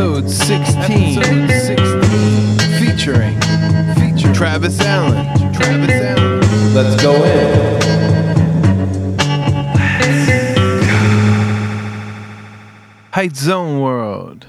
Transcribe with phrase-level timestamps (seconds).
[0.00, 1.18] Episode 16.
[1.18, 2.78] Episode 16.
[2.80, 3.38] Featuring,
[3.96, 5.52] featuring Travis Allen.
[5.52, 6.72] Travis Allen.
[6.72, 7.80] Let's go in.
[13.12, 14.46] Height Zone World.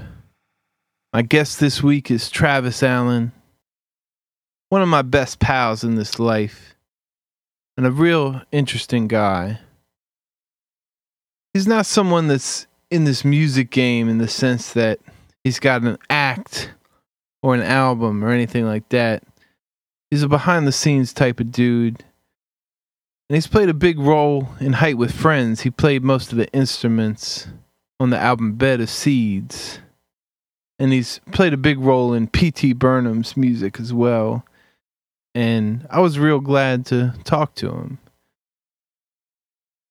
[1.11, 3.33] My guest this week is Travis Allen,
[4.69, 6.77] one of my best pals in this life,
[7.75, 9.59] and a real interesting guy.
[11.53, 14.97] He's not someone that's in this music game in the sense that
[15.43, 16.71] he's got an act
[17.43, 19.23] or an album or anything like that.
[20.09, 22.03] He's a behind the scenes type of dude.
[23.29, 25.61] And he's played a big role in Height with Friends.
[25.61, 27.47] He played most of the instruments
[27.99, 29.79] on the album Bed of Seeds.
[30.79, 32.73] And he's played a big role in P.T.
[32.73, 34.43] Burnham's music as well.
[35.33, 37.99] And I was real glad to talk to him.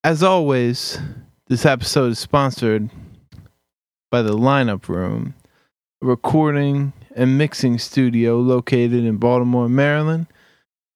[0.04, 0.98] As always,
[1.46, 2.90] this episode is sponsored
[4.10, 5.34] by the Lineup Room,
[6.00, 10.26] recording and mixing studio located in Baltimore, Maryland.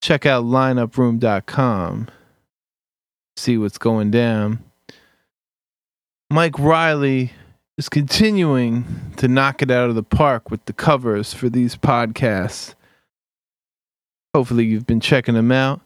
[0.01, 2.09] Check out lineuproom.com.
[3.37, 4.59] See what's going down.
[6.31, 7.33] Mike Riley
[7.77, 8.85] is continuing
[9.17, 12.75] to knock it out of the park with the covers for these podcasts.
[14.35, 15.81] Hopefully, you've been checking them out.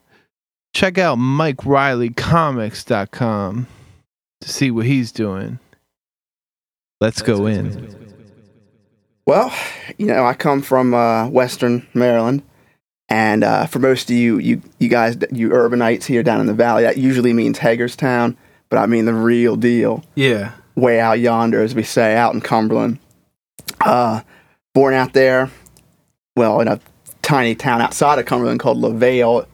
[0.75, 3.66] Check out MikeRileyComics.com
[4.41, 5.58] to see what he's doing.
[7.00, 8.07] Let's go in.
[9.28, 9.54] Well,
[9.98, 12.42] you know, I come from uh, Western Maryland,
[13.10, 16.54] and uh, for most of you, you you guys, you urbanites here down in the
[16.54, 18.38] valley, that usually means Hagerstown,
[18.70, 20.52] but I mean the real deal, Yeah.
[20.76, 23.00] way out yonder, as we say, out in Cumberland.
[23.82, 24.22] Uh,
[24.74, 25.50] born out there,
[26.34, 26.80] well, in a
[27.20, 29.46] tiny town outside of Cumberland called LaVale,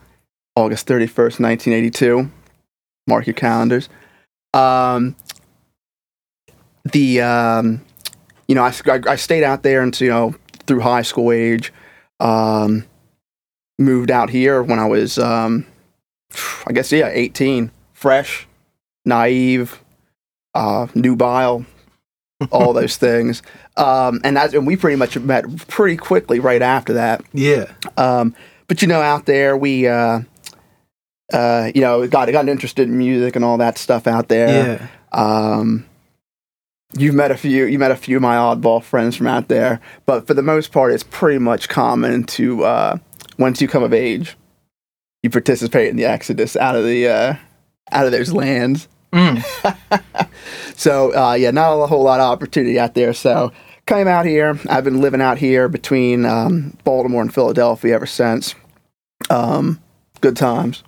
[0.55, 2.31] August thirty first, nineteen eighty two.
[3.09, 3.88] Mark your calendars.
[4.53, 5.16] Um,
[6.84, 7.81] the um,
[8.48, 10.34] you know, I, I, I stayed out there until, you know,
[10.66, 11.72] through high school age.
[12.21, 12.87] Um,
[13.78, 15.66] moved out here when I was, um,
[16.66, 18.47] I guess, yeah, 18, fresh,
[19.05, 19.82] naive,
[20.55, 21.66] uh, nubile,
[22.50, 23.43] all those things.
[23.77, 27.25] Um, and, that's, and we pretty much met pretty quickly right after that.
[27.32, 27.72] Yeah.
[27.97, 28.34] Um,
[28.69, 30.21] but you know, out there, we, uh,
[31.32, 34.78] uh, you know, got got interested in music and all that stuff out there.
[34.78, 34.87] Yeah.
[35.12, 35.87] Um,
[36.97, 37.66] you've met a few.
[37.66, 40.72] You met a few of my oddball friends from out there, but for the most
[40.72, 42.99] part, it's pretty much common to uh,
[43.38, 44.37] once you come of age,
[45.22, 47.34] you participate in the exodus out of the uh,
[47.93, 48.88] out of those lands.
[49.12, 49.44] Mm.
[50.77, 53.12] So uh, yeah, not a whole lot of opportunity out there.
[53.12, 53.53] So
[53.87, 54.59] came out here.
[54.69, 58.55] I've been living out here between um, Baltimore and Philadelphia ever since.
[59.31, 59.81] Um,
[60.21, 60.82] good times.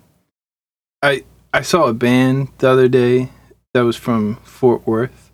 [1.01, 3.29] I I saw a band the other day
[3.73, 5.26] that was from Fort Worth,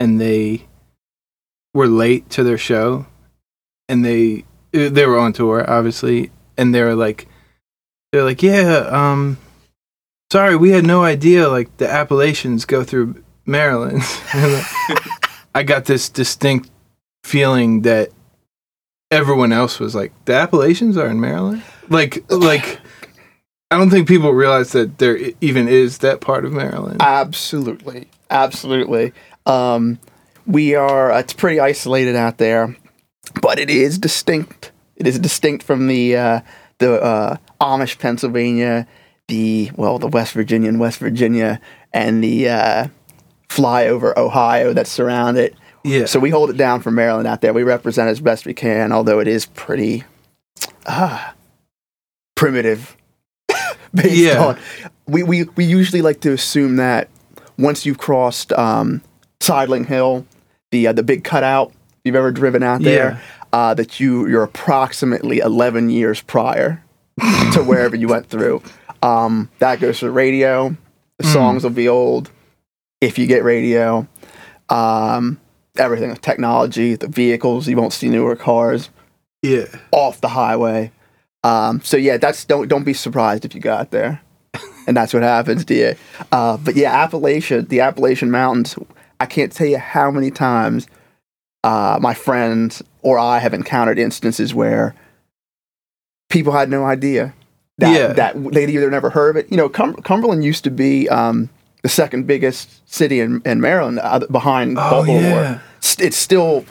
[0.00, 0.66] and they
[1.74, 3.06] were late to their show,
[3.88, 7.28] and they they were on tour, obviously, and they were like,
[8.12, 9.38] they're like, yeah, um,
[10.30, 14.02] sorry, we had no idea like the Appalachians go through Maryland.
[14.34, 14.64] And,
[15.54, 16.70] I got this distinct
[17.24, 18.10] feeling that
[19.10, 22.80] everyone else was like, the Appalachians are in Maryland, like like.
[23.70, 27.02] I don't think people realize that there even is that part of Maryland.
[27.02, 29.12] Absolutely, absolutely.
[29.48, 29.98] Um,
[30.46, 31.10] we are.
[31.18, 32.76] It's pretty isolated out there,
[33.42, 34.72] but it is distinct.
[34.96, 36.40] It is distinct from the uh,
[36.78, 38.86] the uh, Amish Pennsylvania,
[39.28, 41.60] the well, the West Virginia and West Virginia,
[41.92, 42.86] and the uh,
[43.48, 45.54] flyover Ohio that surround it.
[45.84, 46.04] yeah.
[46.06, 47.52] So we hold it down for Maryland out there.
[47.52, 50.04] We represent as best we can, although it is pretty
[50.86, 51.32] uh,
[52.34, 52.96] primitive.
[53.94, 54.44] based Yeah.
[54.44, 54.58] on
[55.06, 57.08] we, we we usually like to assume that
[57.56, 59.00] once you've crossed um,
[59.40, 60.26] Sideling Hill,
[60.70, 63.22] the uh, the big cutout, if you've ever driven out there,
[63.52, 66.82] uh, that you you're approximately 11 years prior
[67.52, 68.62] to wherever you went through.
[69.02, 70.76] Um, that goes for radio.
[71.18, 72.30] The songs will be old
[73.00, 74.06] if you get radio.
[74.68, 75.40] Um,
[75.76, 78.90] everything, technology, the vehicles, you won't see newer cars
[79.42, 79.66] yeah.
[79.92, 80.92] off the highway.
[81.44, 84.20] Um, so yeah, that's don't don't be surprised if you got there,
[84.86, 85.94] and that's what happens to you.
[86.32, 88.76] Uh, but yeah, Appalachia, the Appalachian Mountains.
[89.20, 90.86] I can't tell you how many times
[91.64, 94.94] uh, my friends or I have encountered instances where
[96.30, 97.34] people had no idea
[97.78, 98.12] that Yeah.
[98.14, 99.50] that they'd either never heard of it.
[99.50, 101.48] You know, Cum- Cumberland used to be um,
[101.82, 105.58] the second biggest city in, in Maryland uh, behind Oh Baltimore yeah.
[105.98, 106.64] it still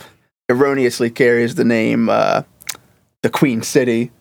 [0.49, 2.43] erroneously carries the name uh,
[3.23, 4.11] the Queen City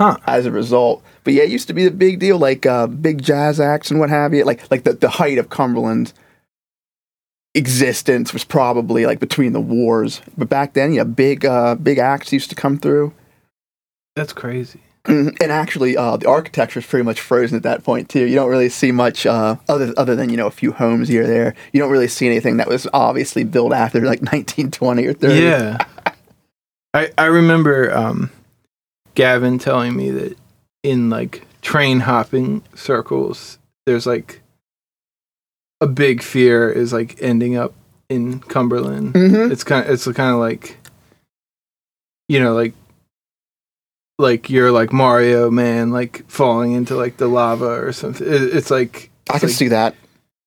[0.00, 0.16] Huh.
[0.26, 1.00] as a result.
[1.22, 4.00] But yeah, it used to be the big deal, like uh, big jazz acts and
[4.00, 4.42] what have you.
[4.44, 6.12] Like like the, the height of Cumberland
[7.54, 10.20] existence was probably like between the wars.
[10.36, 13.12] But back then, yeah, big uh, big acts used to come through.
[14.16, 14.80] That's crazy.
[15.04, 15.36] Mhm.
[15.42, 18.24] And actually, uh, the architecture is pretty much frozen at that point too.
[18.24, 21.24] You don't really see much uh, other other than you know a few homes here
[21.24, 21.54] or there.
[21.72, 25.40] You don't really see anything that was obviously built after like 1920 or 30.
[25.42, 25.78] Yeah.
[26.94, 28.30] I I remember um,
[29.14, 30.38] Gavin telling me that
[30.82, 34.41] in like train hopping circles, there's like
[35.82, 37.74] a big fear is like ending up
[38.08, 39.12] in Cumberland.
[39.14, 40.76] hmm It's kind of it's kind of like
[42.28, 42.72] you know like
[44.18, 48.26] like you're like Mario man like falling into like the lava or something.
[48.26, 49.94] It, it's like I can like, see that.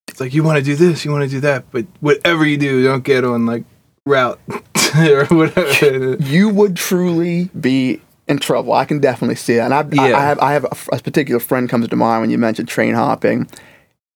[0.08, 2.58] it's like you want to do this, you want to do that, but whatever you
[2.58, 3.64] do, don't get on like
[4.06, 4.40] route
[4.98, 6.16] or whatever.
[6.24, 8.74] You would truly be in trouble.
[8.74, 9.72] I can definitely see that.
[9.72, 10.18] And I, I, Yeah.
[10.18, 12.94] I have I have a, a particular friend comes to mind when you mentioned train
[12.94, 13.50] hopping.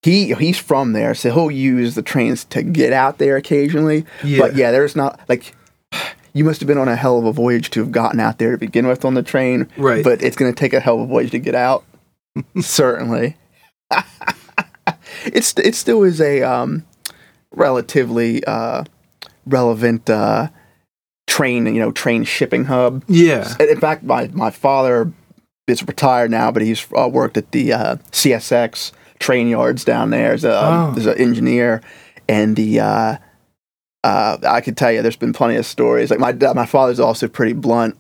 [0.02, 4.06] He he's from there, so he'll use the trains to get out there occasionally.
[4.24, 4.40] Yeah.
[4.40, 5.54] But yeah, there's not like
[6.34, 8.52] you must have been on a hell of a voyage to have gotten out there
[8.52, 9.68] to begin with on the train.
[9.78, 10.04] Right.
[10.04, 11.84] But it's going to take a hell of a voyage to get out.
[12.62, 13.36] Certainly.
[15.26, 16.86] it's it still is a um,
[17.52, 18.86] relatively uh,
[19.46, 20.48] relevant uh,
[21.28, 23.04] train you know train shipping hub.
[23.08, 23.54] Yeah.
[23.60, 25.12] In fact, my my father
[25.68, 30.34] is retired now, but he's uh, worked at the uh, CSX train yards down there
[30.34, 30.94] as a Oh.
[30.98, 31.82] as an engineer,
[32.28, 32.80] and the.
[32.80, 33.18] Uh,
[34.06, 36.10] uh, I could tell you, there's been plenty of stories.
[36.10, 37.98] Like my my father's also pretty blunt,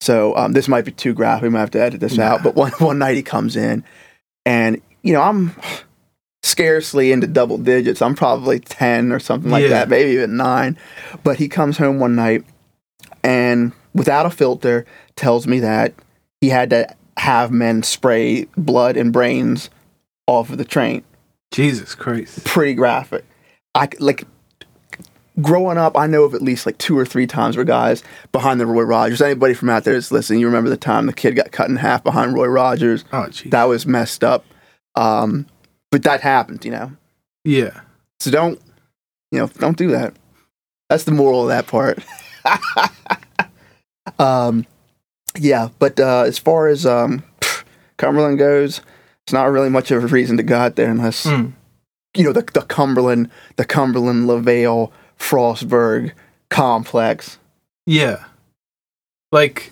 [0.00, 1.42] so um, this might be too graphic.
[1.42, 2.42] We might have to edit this out.
[2.44, 3.82] But one one night he comes in,
[4.46, 5.52] and you know I'm
[6.42, 8.00] scarcely into double digits.
[8.00, 9.68] I'm probably ten or something like Yeah.
[9.70, 10.76] that, maybe even nine.
[11.24, 12.44] But he comes home one night,
[13.22, 14.86] and without a filter,
[15.16, 15.94] tells me that
[16.40, 16.86] he had to
[17.18, 19.68] have men spray blood and brains
[20.30, 21.04] off of the train
[21.52, 22.44] Jesus Christ.
[22.44, 23.24] pretty graphic.
[23.74, 24.24] I like
[25.40, 25.96] growing up.
[25.96, 28.82] I know of at least like two or three times where guys behind the Roy
[28.82, 29.20] Rogers.
[29.20, 31.76] Anybody from out there that's listening, you remember the time the kid got cut in
[31.76, 33.04] half behind Roy Rogers?
[33.12, 33.50] Oh, jeez.
[33.50, 34.44] That was messed up.
[34.94, 35.46] Um,
[35.90, 36.92] but that happened, you know.
[37.44, 37.80] yeah.
[38.18, 38.60] So don't,
[39.30, 40.14] you know, don't do that.
[40.88, 42.04] That's the moral of that part.
[44.18, 44.66] um,
[45.38, 47.22] yeah, but uh, as far as um,
[47.96, 48.82] Cumberland goes,
[49.30, 51.52] it's not really much of a reason to go out there unless Mm.
[52.16, 54.90] you know the the Cumberland, the Cumberland, Lavale,
[55.20, 56.10] Frostburg
[56.48, 57.38] complex.
[57.86, 58.24] Yeah.
[59.30, 59.70] Like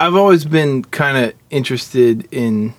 [0.00, 2.74] I've always been kind of interested in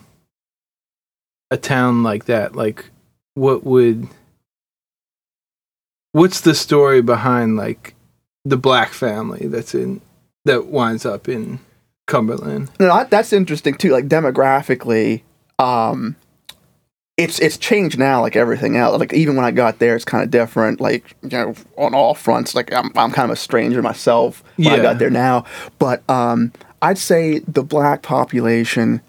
[1.49, 2.57] a town like that.
[2.57, 2.89] Like
[3.35, 4.09] what would
[6.11, 7.95] what's the story behind like
[8.43, 10.01] the black family that's in
[10.43, 11.59] that winds up in
[12.09, 12.69] Cumberland?
[12.79, 13.91] No, that- that's interesting too.
[13.91, 15.21] Like demographically,
[15.59, 16.15] um,
[17.17, 18.21] it's it's changed now.
[18.21, 18.99] Like everything else.
[18.99, 20.79] Like even when I got there, it's kind of different.
[20.81, 22.55] Like you know, on all fronts.
[22.55, 25.45] Like I'm I'm kind of a stranger myself when I got there now.
[25.79, 26.51] But um,
[26.81, 29.01] I'd say the black population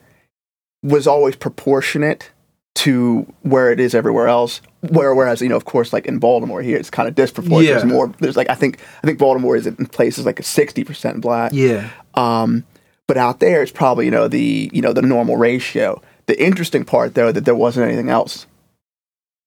[0.82, 2.30] was always proportionate
[2.72, 4.60] to where it is everywhere else.
[4.88, 7.64] Where whereas you know, of course, like in Baltimore here, it's kind of disproportionate.
[7.64, 7.74] Yeah.
[7.74, 8.08] There's more.
[8.18, 11.52] There's like I think I think Baltimore is in places like a sixty percent black.
[11.54, 11.90] Yeah.
[12.14, 12.64] Um,
[13.10, 16.00] but out there, it's probably you know the you know the normal ratio.
[16.26, 18.46] The interesting part though that there wasn't anything else.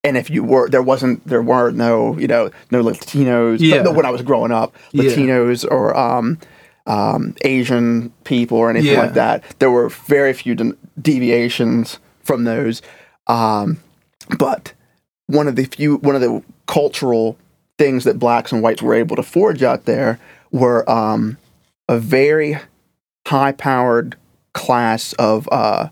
[0.04, 3.62] And if you were, there wasn't, there weren't no, you know, no Latinos.
[3.62, 3.84] Yeah.
[3.84, 5.04] no, when I was growing up, Yeah.
[5.06, 6.40] Latinos or um,
[6.88, 9.00] um, Asian people or anything Yeah.
[9.04, 9.46] like that.
[9.60, 12.82] There were very few de- deviations from those.
[13.28, 13.78] Um,
[14.38, 14.74] but
[15.28, 17.38] one of the few, one of the cultural
[17.78, 20.20] things that blacks and whites were able to forge out there
[20.52, 21.38] were um,
[21.88, 22.58] a very
[23.28, 24.16] high-powered
[24.54, 25.90] class of uh,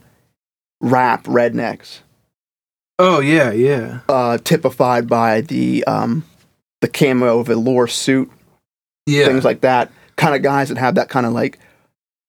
[0.82, 2.00] rap rednecks,
[3.00, 4.00] Oh yeah, yeah.
[4.10, 6.24] uh, typified by the um,
[6.82, 8.30] the camo velour suit,
[9.06, 9.26] Yeah.
[9.26, 9.92] things like that.
[10.18, 11.58] Kind of guys that have that kind of like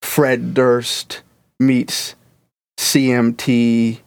[0.01, 1.23] Fred Durst
[1.61, 2.15] meets
[2.79, 3.99] CMT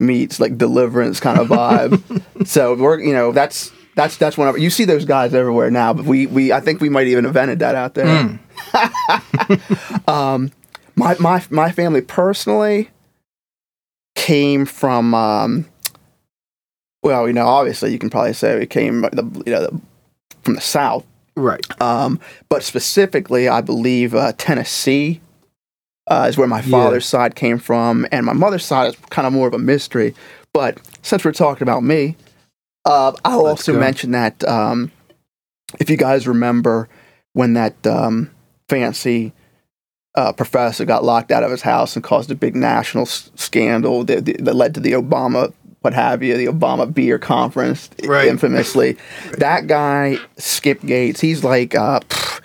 [0.00, 2.46] meets like Deliverance kind of vibe.
[2.46, 5.92] so we're you know that's that's that's one of you see those guys everywhere now.
[5.92, 8.06] But we we I think we might even invented that out there.
[8.06, 8.38] Mm.
[10.08, 10.52] Um,
[10.96, 12.90] my my my family personally
[14.14, 15.66] came from um,
[17.02, 19.80] well, you know, obviously you can probably say we came the you know the,
[20.42, 21.04] from the south,
[21.36, 21.64] Right.
[21.80, 25.20] um, but specifically, I believe uh, Tennessee
[26.06, 26.70] uh, is where my Yeah.
[26.70, 30.14] father's side came from, and my mother's side is kind of more of a mystery.
[30.52, 32.16] But since we're talking about me,
[32.84, 33.78] uh, I'll Let's also go.
[33.80, 34.92] mention that um,
[35.80, 36.88] if you guys remember
[37.32, 38.30] when that um,
[38.68, 39.32] fancy
[40.14, 44.04] uh, professor got locked out of his house and caused a big national s- scandal
[44.04, 48.28] that, that led to the Obama what have you, the Obama beer conference, Right.
[48.28, 48.96] infamously.
[49.38, 52.40] That guy, Skip Gates, he's like, uh, pff,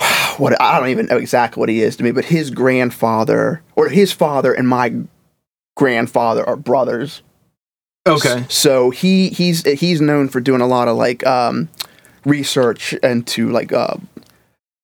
[0.38, 3.88] what I don't even know exactly what he is to me, but his grandfather or
[3.88, 4.94] his father and my
[5.76, 7.22] grandfather are brothers.
[8.06, 8.44] Okay.
[8.48, 11.68] So he he's he's known for doing a lot of like um,
[12.24, 13.96] research into like uh,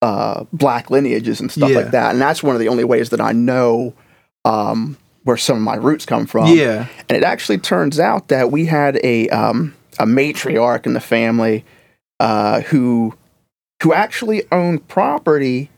[0.03, 1.77] uh, black lineages and stuff Yeah.
[1.77, 3.95] like that, and that's one of the only ways that I know
[4.45, 6.55] um, where some of my roots come from.
[6.55, 6.87] Yeah.
[7.09, 11.65] And it actually turns out that we had a um, a matriarch in the family
[12.21, 13.15] uh, who
[13.83, 15.71] who actually owned property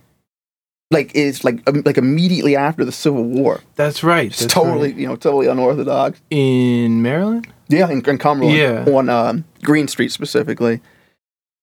[0.90, 3.60] like is like um, like immediately after the Civil War.
[3.76, 4.28] That's right.
[4.28, 4.96] It's that's totally right.
[5.00, 6.20] you know totally unorthodox.
[6.30, 7.46] in Maryland.
[7.68, 8.84] Yeah, in, in Cumberland, Yeah.
[8.90, 10.80] on um, Green Street specifically.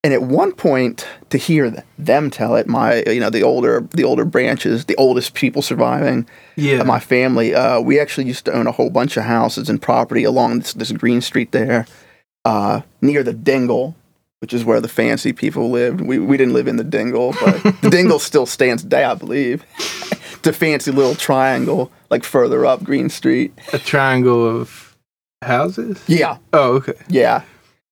[0.04, 4.04] And at one point, to hear them tell it, my you know the older the
[4.04, 6.84] older branches, the oldest people surviving Yeah.
[6.84, 10.22] my family, uh, we actually used to own a whole bunch of houses and property
[10.22, 11.86] along this, this Green Street there,
[12.44, 13.96] uh, near the Dingle,
[14.40, 16.00] which is where the fancy people lived.
[16.00, 19.64] We we didn't live in the Dingle, but the Dingle still stands today, I believe.
[19.78, 23.52] it's a fancy little triangle, like further up Green Street.
[23.72, 24.96] a triangle of
[25.42, 26.02] houses.
[26.06, 26.94] Yeah, Oh, okay.
[27.08, 27.42] Yeah.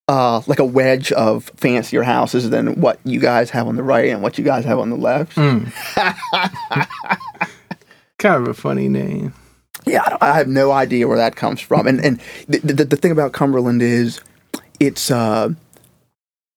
[0.06, 4.10] Uh, like a wedge of fancier houses than what you guys have on the right
[4.10, 5.34] and what you guys have on the left.
[5.36, 5.72] Mm.
[8.18, 9.32] kind of a funny name.
[9.86, 11.86] Yeah, I, I have no idea where that comes from.
[11.86, 14.20] And and the, the, the thing about Cumberland is,
[14.78, 15.50] it's uh,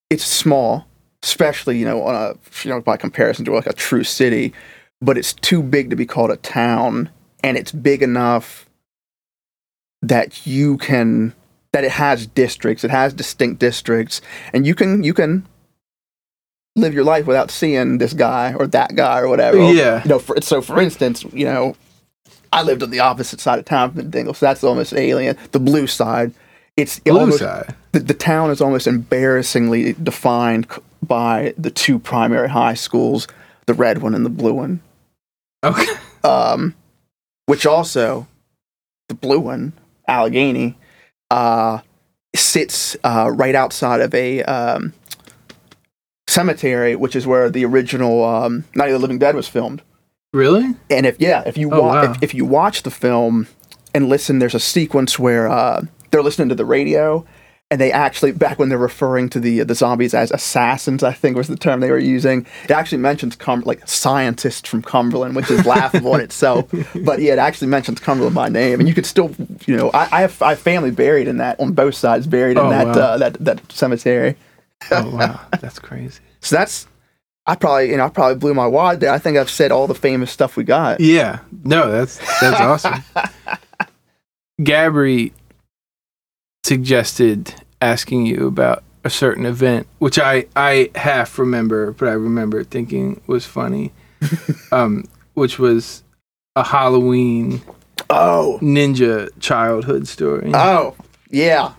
[0.09, 0.85] it's small,
[1.23, 4.53] especially you know on a you know by comparison to like a true city,
[5.01, 7.09] but it's too big to be called a town,
[7.43, 8.69] and it's big enough
[10.01, 11.33] that you can
[11.73, 14.21] that it has districts, it has distinct districts,
[14.53, 15.45] and you can you can
[16.75, 19.57] live your life without seeing this guy or that guy or whatever.
[19.73, 20.03] Yeah.
[20.03, 21.75] You know, for, so for instance, you know,
[22.53, 25.37] I lived on the opposite side of town from the Dingle, so that's almost alien.
[25.51, 26.33] The blue side,
[26.77, 27.75] it's Blue almost, side.
[27.97, 30.67] The, the town is almost embarrassingly defined
[31.01, 33.27] by the two primary high schools,
[33.65, 34.81] the red one and the blue one.
[35.63, 35.85] Okay.
[36.23, 36.75] Um,
[37.47, 38.27] which also,
[39.09, 39.73] the blue one,
[40.07, 40.77] Allegheny,
[41.31, 41.79] uh,
[42.35, 44.93] sits uh, right outside of a um,
[46.27, 49.81] cemetery, which is where the original um, Night of the Living Dead was filmed.
[50.33, 50.75] Really?
[50.91, 52.11] And if yeah, if you Oh, wa- wow.
[52.11, 53.47] if, if you watch the film
[53.95, 57.25] and listen, there's a sequence where uh, they're listening to the radio,
[57.69, 61.35] and they actually back when they're referring to the the zombies as assassins, I think
[61.35, 62.45] was the term they were using.
[62.63, 66.65] It actually mentions Cum- like scientists from Cumberland, which is laughable in itself.
[67.03, 69.33] But yeah, it actually mentions Cumberland by name, and you could still
[69.65, 72.57] you know I, I have I have family buried in that on both sides, buried
[72.57, 72.93] in Oh, that wow.
[72.93, 74.35] uh, that that cemetery.
[74.91, 76.21] Oh wow, that's crazy.
[76.41, 76.87] So that's.
[77.49, 79.09] I probably, you know, I probably blew my wad there.
[79.13, 80.99] I think I've said all the famous stuff we got.
[80.99, 81.39] Yeah.
[81.63, 83.01] No, that's that's awesome.
[84.61, 85.31] Gabri
[86.67, 92.63] suggested asking you about a certain event, which I I half remember, but I remember
[92.63, 93.93] thinking was funny.
[94.71, 96.03] um, which was
[96.55, 97.61] a Halloween
[98.09, 100.51] Oh, ninja childhood story.
[100.53, 100.95] Oh,
[101.29, 101.73] yeah.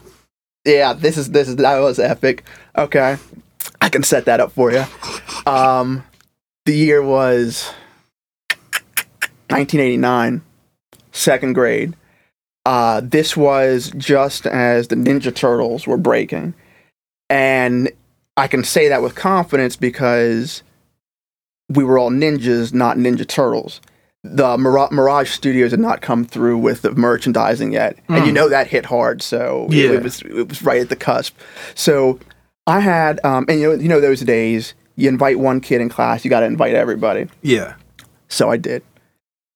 [0.65, 2.45] Yeah, this is this is that was epic.
[2.77, 3.17] Okay.
[3.81, 4.85] I can set that up for you.
[5.47, 6.05] Um
[6.67, 7.73] the year was
[9.49, 10.43] 1989,
[11.13, 11.95] second grade.
[12.69, 16.53] Uh this was just as the Ninja Turtles were breaking.
[17.31, 17.91] And
[18.37, 20.63] I can say that with confidence because
[21.71, 23.81] we were all ninjas, not Ninja Turtles
[24.25, 28.35] the Mira- Mirage Studios had not come through with the merchandising yet, and you Mm.
[28.35, 29.23] know that hit hard.
[29.23, 29.91] So it- Yeah.
[29.93, 31.37] it, was it was right at the cusp.
[31.77, 32.19] So
[32.67, 35.89] I had, um, and you know, you know those days, you invite one kid in
[35.89, 37.29] class, you got to invite everybody.
[37.43, 37.75] yeah.
[38.29, 38.83] So I did.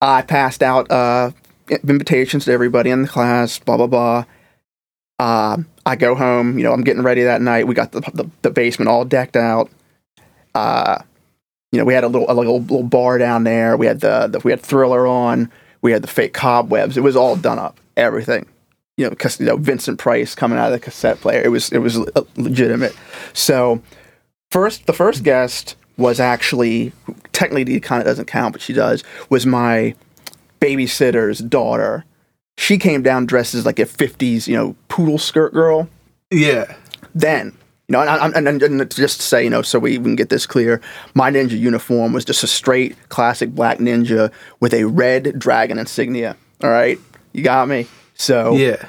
[0.01, 1.33] I passed out uh,
[1.71, 3.59] invitations to everybody in the class.
[3.59, 4.25] Blah blah blah.
[5.19, 6.59] Uh, I go home.
[6.59, 7.67] You know, I'm getting ready that night.
[7.67, 9.71] We got the the, the basement all decked out.
[10.55, 11.03] Uh,
[11.71, 13.77] you know, we had a little a little, little bar down there.
[13.77, 15.51] We had the, the we had Thriller on.
[15.81, 16.97] We had the fake cobwebs.
[16.97, 17.81] It was all done up.
[17.97, 18.47] Everything.
[18.97, 21.43] You know, because you know Vincent Price coming out of the cassette player.
[21.43, 22.95] It was it was le- legitimate.
[23.33, 23.83] So
[24.51, 26.93] first, the first guest was actually
[27.33, 29.03] technically kind of doesn't count, but she does.
[29.31, 29.95] Was my
[30.63, 32.05] babysitter's daughter.
[32.59, 35.89] She came down dressed as like a '50s, you know, poodle skirt girl
[36.31, 36.75] Yeah.
[37.15, 37.57] then
[37.89, 40.29] you know and, and, and, and just to say you know so we can get
[40.29, 40.81] this clear
[41.15, 46.37] my ninja uniform was just a straight classic black ninja with a red dragon insignia
[46.63, 46.99] all right
[47.33, 48.89] you got me so Yeah.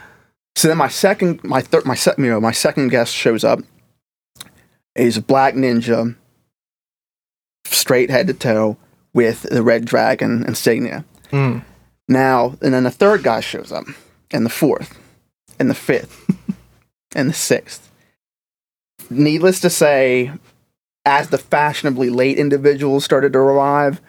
[0.56, 3.60] so then my second my third my second you know my second guest shows up
[4.96, 6.16] he's a black ninja
[7.66, 8.78] straight head to toe
[9.14, 11.64] with the red dragon insignia Mm.
[12.08, 13.86] now, and then the third guy shows up,
[14.32, 14.98] and the fourth,
[15.60, 16.30] and the fifth,
[17.16, 17.90] and the sixth.
[19.10, 20.32] Needless to say,
[21.06, 24.00] as the fashionably late individuals started to arrive,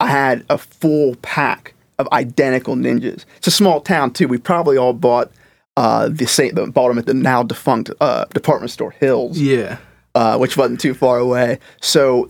[0.00, 3.24] I had a full pack of identical ninjas.
[3.38, 4.28] It's a small town too.
[4.28, 5.30] We probably all bought
[5.76, 9.78] uh, the same, the, bought them at the now defunct uh, department store Hills, Yeah.
[10.14, 11.58] uh, which wasn't too far away.
[11.80, 12.28] So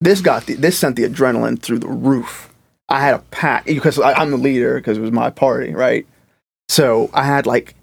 [0.00, 2.49] this got the, this sent the adrenaline through the roof.
[2.90, 6.06] I had a pack because I, I'm the leader because it was my party, right?
[6.68, 7.74] So I had like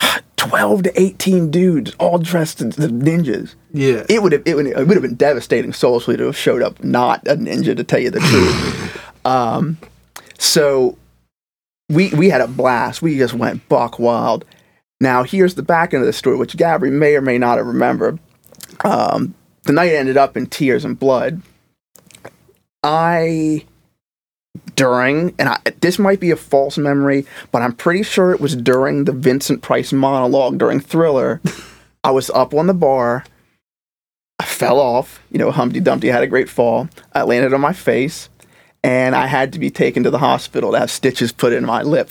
[0.36, 3.54] 12 to 18 dudes all dressed as ninjas.
[3.72, 4.04] Yeah.
[4.08, 6.82] It would have it would, it would have been devastating socially to have showed up
[6.82, 9.10] not a ninja to tell you the truth.
[9.26, 9.76] um,
[10.38, 10.96] so
[11.90, 13.02] we we had a blast.
[13.02, 14.46] We just went buck wild.
[15.00, 17.66] Now here's the back end of the story, which Gabby may or may not have
[17.66, 18.18] remembered.
[18.84, 19.34] Um,
[19.64, 21.42] the night ended up in tears and blood.
[22.82, 23.64] I
[24.76, 28.56] during and I, this might be a false memory, but I'm pretty sure it was
[28.56, 31.40] during the Vincent Price monologue during Thriller.
[32.04, 33.24] I was up on the bar.
[34.38, 35.20] I fell off.
[35.30, 36.88] You know, Humpty Dumpty had a great fall.
[37.12, 38.28] I landed on my face,
[38.84, 41.82] and I had to be taken to the hospital to have stitches put in my
[41.82, 42.10] lip.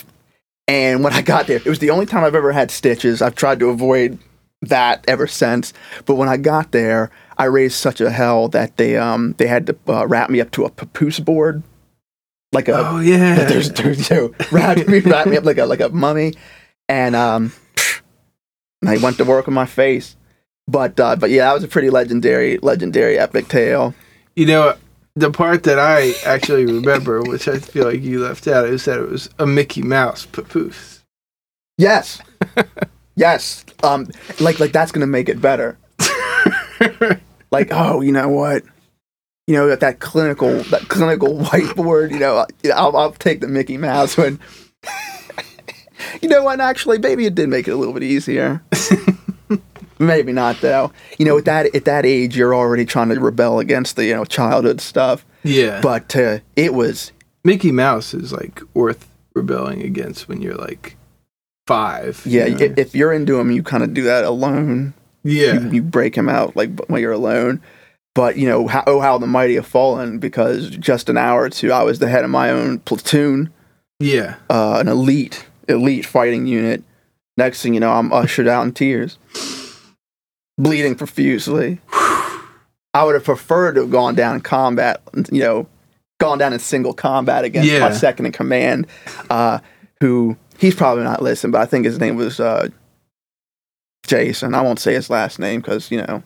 [0.67, 3.21] And when I got there, it was the only time I've ever had stitches.
[3.21, 4.19] I've tried to avoid
[4.61, 5.73] that ever since.
[6.05, 9.67] But when I got there, I raised such a hell that they um they had
[9.67, 11.63] to uh, wrap me up to a papoose board,
[12.51, 13.35] like a Oh yeah.
[13.45, 16.33] there's, there's you know, wrap me wrap me up like a like a mummy,
[16.87, 17.51] and um,
[18.81, 20.15] and I went to work on my face.
[20.67, 23.93] But uh, but yeah, that was a pretty legendary legendary epic tale.
[24.35, 24.75] You know,
[25.15, 28.99] the part that I actually remember, which I feel like you left out, is that
[28.99, 31.03] it was a Mickey Mouse papoose.
[31.77, 32.21] Yes,
[33.15, 33.65] yes.
[33.83, 34.07] Um,
[34.39, 35.77] like like that's gonna make it better.
[37.51, 38.63] Like oh, you know what?
[39.47, 42.11] You know that that clinical that clinical whiteboard.
[42.11, 44.39] You know, I- I'll I'll take the Mickey Mouse one.
[46.21, 46.59] you know what?
[46.59, 48.61] Actually, maybe it did make it a little bit easier.
[49.99, 50.91] maybe not though.
[51.17, 54.13] You know, at that at that age, you're already trying to rebel against the you
[54.15, 55.25] know childhood stuff.
[55.43, 55.79] Yeah.
[55.81, 57.11] But uh, it was
[57.43, 60.97] Mickey Mouse is like worth rebelling against when you're like
[61.67, 62.21] five.
[62.25, 62.47] you yeah.
[62.47, 62.65] know?
[62.65, 64.93] i If you're into them, you kind of do that alone.
[65.23, 65.53] yeah.
[65.53, 67.61] you, you break him out like when you're alone.
[68.17, 71.49] But you know, how, oh how the mighty have fallen because just an hour or
[71.51, 73.53] two, I was the head of my own platoon,
[73.99, 74.37] Yeah.
[74.49, 76.83] uh, an elite elite fighting unit.
[77.37, 79.19] Next thing you know, I'm ushered out in tears,
[80.57, 81.79] bleeding profusely.
[81.91, 84.99] I would have preferred to have gone down in combat,
[85.31, 85.67] you know,
[86.19, 88.87] gone down in single combat against my second in command,
[89.29, 89.59] uh,
[90.01, 92.69] who he's probably not listening, but I think his name was uh,
[94.07, 94.55] Jason.
[94.55, 96.23] I won't say his last name because you know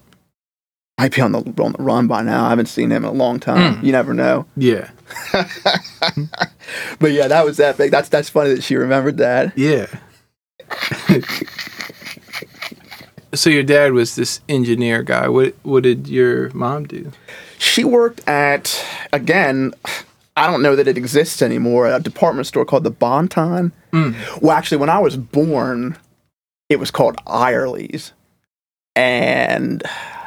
[1.02, 2.46] might be on the on the run by now.
[2.46, 3.78] I haven't seen him in a long time.
[3.78, 3.84] Mm.
[3.84, 4.46] You never know.
[4.56, 4.90] Yeah.
[7.00, 7.92] But yeah, that was epic.
[7.92, 9.58] That's that's funny that she remembered that.
[9.58, 9.88] Yeah.
[13.34, 15.28] so your dad was this engineer guy.
[15.28, 17.12] What what did your mom do?
[17.58, 19.74] She worked at again.
[20.38, 21.88] I don't know that it exists anymore.
[21.88, 23.74] A department store called the Bonton.
[23.92, 24.42] Mm.
[24.42, 25.98] Well, actually, when I was born,
[26.70, 28.14] it was called Irely's,
[28.96, 29.84] and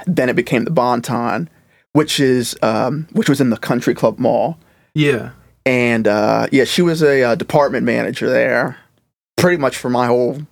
[0.06, 1.48] then it became the Bonton,
[1.92, 4.58] which is um, which was in the Country Club Mall.
[4.94, 5.30] Yeah.
[5.66, 8.76] And uh, yeah, she was a uh, department manager there,
[9.36, 10.42] pretty much for my whole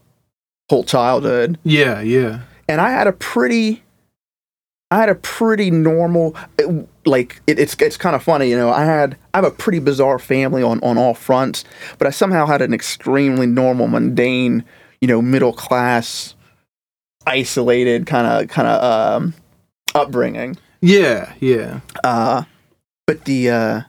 [0.71, 1.59] whole childhood.
[1.65, 2.41] Yeah, yeah.
[2.69, 3.83] And I had a pretty,
[4.91, 8.71] I had a pretty normal, it- like it, it's it's kind of funny, you know.
[8.71, 11.65] I had I have a pretty bizarre family on on all fronts,
[11.99, 14.65] but I somehow had an extremely normal, mundane,
[15.01, 16.37] you know, middle class,
[17.27, 18.83] isolated kind of kind of
[19.23, 19.35] um,
[19.95, 20.57] upbringing.
[20.81, 21.81] Yeah, yeah.
[22.05, 22.45] Uh,
[23.07, 23.81] but the uh,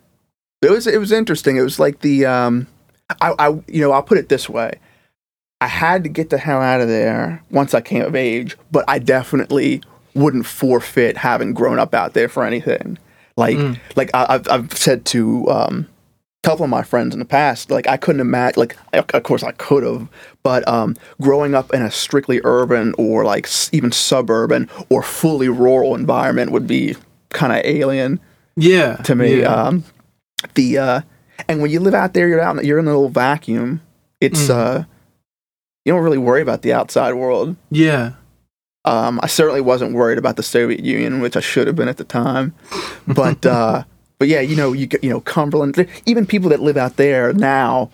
[0.61, 1.57] it was it was interesting.
[1.57, 2.67] It was like the um,
[3.21, 4.79] I, I you know I'll put it this way.
[5.61, 8.83] I had to get the hell out of there once I came of age, but
[8.87, 9.81] I definitely
[10.13, 12.97] wouldn't forfeit having grown up out there for anything.
[13.37, 13.79] Like Mm.
[13.95, 15.87] like I, I've I've said to um,
[16.43, 18.59] couple of my friends in the past, like I couldn't imagine.
[18.59, 20.07] Like of course I could have,
[20.43, 25.49] but um, growing up in a strictly urban or like s- even suburban or fully
[25.49, 26.95] rural environment would be
[27.29, 28.19] kind of alien
[28.55, 28.97] Yeah.
[28.97, 29.39] to me.
[29.41, 29.53] Yeah.
[29.53, 29.83] Um,
[30.55, 31.01] the uh,
[31.47, 33.81] and when you live out there, you're out, in- you're in a little vacuum.
[34.21, 34.49] It's Mhm.
[34.49, 34.83] uh,
[35.85, 37.55] you don't really worry about the outside world.
[37.71, 38.11] yeah.
[38.85, 41.95] Um, I certainly wasn't worried about the Soviet Union, which I should have been at
[41.95, 42.53] the time.
[43.07, 43.85] But uh,
[44.23, 45.85] but yeah, you know, you you know Cumberland.
[46.05, 47.91] Even people that live out there now,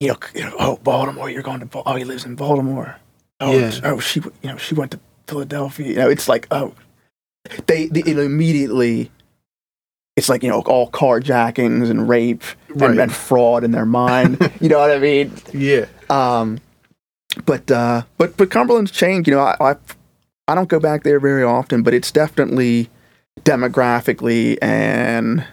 [0.00, 2.96] you know, you know, oh Baltimore, you're going to oh he lives in Baltimore.
[3.38, 3.70] Oh Yeah.
[3.84, 5.86] oh she you know she went to Philadelphia.
[5.86, 6.74] You know, it's like oh
[7.68, 9.12] they, they it immediately
[10.16, 14.50] it's like you know all carjackings and rape and, and fraud in their mind.
[14.60, 15.32] you know what I mean?
[15.52, 15.86] Yeah.
[16.08, 16.58] Um,
[17.46, 19.28] but uh, but but Cumberland's changed.
[19.28, 19.76] You know, I, I
[20.48, 22.90] I don't go back there very often, but it's definitely
[23.44, 25.46] demographically and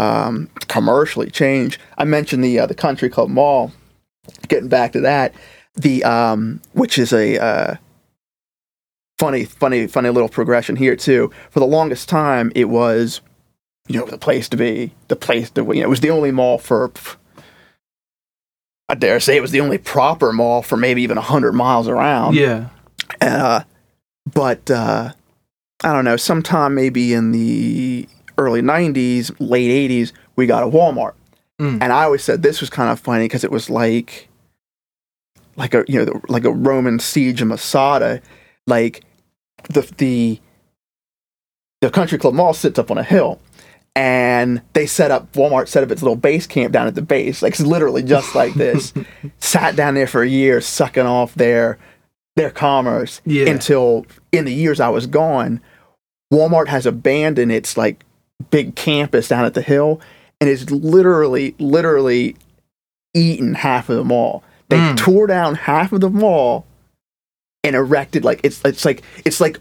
[0.00, 1.80] um, commercially changed.
[1.98, 3.72] I mentioned the uh, the Country Club Mall.
[4.48, 5.34] Getting back to that,
[5.74, 7.74] the um, which is a uh,
[9.18, 11.30] funny, funny, funny little progression here too.
[11.50, 13.20] For the longest time, it was
[13.88, 16.30] you know the place to be, the place to you know it was the only
[16.30, 16.92] mall for
[18.88, 22.34] I dare say it was the only proper mall for maybe even 100 miles around.
[22.34, 22.68] Yeah.
[23.20, 23.62] Uh,
[24.32, 25.12] but uh,
[25.82, 28.08] I don't know, sometime maybe in the
[28.40, 31.12] early 90s, late 80s, we got a Walmart.
[31.60, 31.78] Mm.
[31.82, 34.28] And I always said this was kind of funny because it was like
[35.56, 38.20] like a you know like a Roman siege of Masada,
[38.66, 39.04] like
[39.68, 40.40] the the
[41.82, 43.40] the country club mall sits up on a hill
[43.96, 47.42] and they set up Walmart set up its little base camp down at the base
[47.42, 48.92] like it's literally just like this
[49.38, 51.78] sat down there for a year sucking off their
[52.36, 53.48] their commerce Yeah.
[53.50, 55.60] until in the years I was gone
[56.32, 58.04] Walmart has abandoned its like
[58.50, 60.00] big campus down at the hill
[60.40, 62.36] and it's literally literally
[63.14, 64.96] eaten half of the mall they Mm.
[64.96, 66.64] tore down half of the mall
[67.64, 69.58] and erected like it's it's like it's like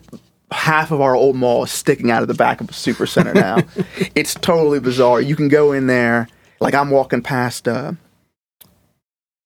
[0.52, 3.34] half of our old mall is sticking out of the back of a super center
[3.34, 3.58] now.
[4.16, 5.22] it's totally bizarre.
[5.22, 6.28] You can go in there
[6.60, 7.92] like I'm walking past uh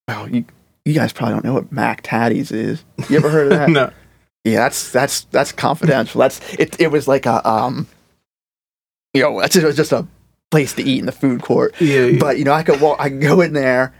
[0.10, 0.46] oh you
[0.86, 2.84] you guys probably don't know what Mac Tatties is.
[3.10, 3.69] You ever heard of that?
[3.72, 3.91] no.
[4.43, 6.19] Yeah, that's that's that's confidential.
[6.19, 6.80] That's it.
[6.80, 7.88] It was like a um,
[9.13, 10.06] you know, just, it was just a
[10.52, 11.73] place to eat in the food court.
[11.80, 12.06] Yeah.
[12.06, 12.19] yeah.
[12.19, 12.99] But you know, I could walk.
[12.99, 13.93] I could go in there,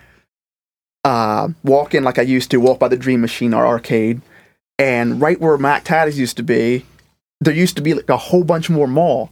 [1.04, 4.22] uh, walk in like I used to, walk by the Dream Machine or arcade,
[4.80, 6.86] and right where Mac Tatties used to be,
[7.42, 9.30] there used to be like a whole bunch more mall.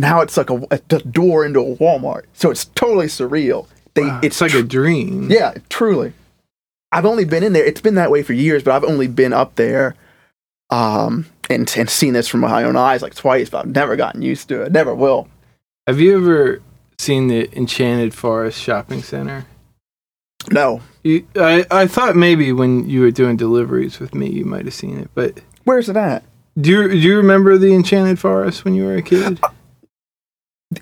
[0.00, 3.66] Now it's like a, a door into a Walmart, so it's totally surreal.
[3.94, 5.28] They, Wow, it's it's like a dream.
[5.30, 6.12] yeah, truly.
[6.92, 7.64] I've only been in there.
[7.64, 9.96] It's been that way for years, but I've only been up there,
[10.70, 13.50] um, and and seen this from my own eyes like twice.
[13.50, 14.72] But I've never gotten used to it.
[14.72, 15.28] Never will.
[15.86, 16.62] Have you ever
[16.98, 19.46] seen the Enchanted Forest shopping center?
[20.50, 20.80] No.
[21.02, 24.74] You, I, I thought maybe when you were doing deliveries with me, you might have
[24.74, 25.10] seen it.
[25.14, 26.24] But Where's it at?
[26.60, 29.40] do you, do you remember the Enchanted Forest when you were a kid?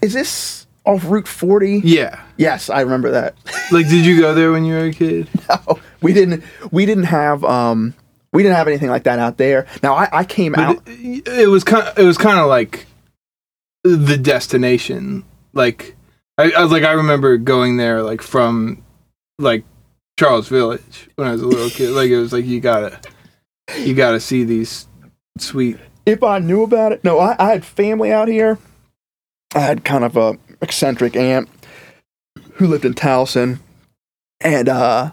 [0.03, 1.83] Is this off Route 40?
[1.85, 2.21] Yeah.
[2.37, 3.35] Yes, I remember that.
[3.73, 5.29] Like, did you go there when you were a kid?
[5.49, 6.45] no, we didn't.
[6.71, 7.45] We didn't have.
[7.45, 7.95] Um,
[8.37, 9.67] we didn't have anything like that out there.
[9.83, 10.83] Now I, I came out.
[10.87, 11.91] It, it was kind.
[11.97, 12.85] It was kind of like
[13.83, 15.25] the destination.
[15.55, 15.97] Like,
[16.37, 18.85] I, I was like, I remember going there like from
[19.39, 19.65] like
[20.19, 21.91] Charles Village when I was a little kid.
[21.93, 23.01] Like, it was like you gotta,
[23.79, 24.87] you gotta see these
[25.39, 25.79] sweet.
[26.05, 28.59] if I knew about it, no, I, I had family out here.
[29.55, 31.49] I had kind of a eccentric aunt
[32.55, 33.61] who lived in Towson,
[34.43, 35.13] and uh,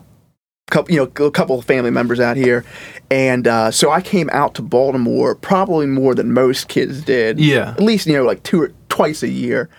[0.74, 2.66] couple, you know, a couple of family members out here,
[3.12, 7.40] and uh, so I came out to Baltimore probably more than most kids did.
[7.40, 7.72] Yeah.
[7.72, 9.70] At least you know, like two or twice a year,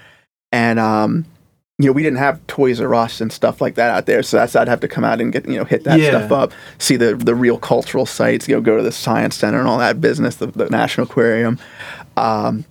[0.53, 1.25] and um,
[1.79, 4.37] you know, we didn't have Toys R Us and stuff like that out there, so
[4.37, 6.11] that's I'd have to come out and get you know hit that Yeah.
[6.11, 9.59] stuff up, see the the real cultural sites, you know, go to the Science Center
[9.59, 11.59] and all that business, the, the National Aquarium,
[12.17, 12.65] um,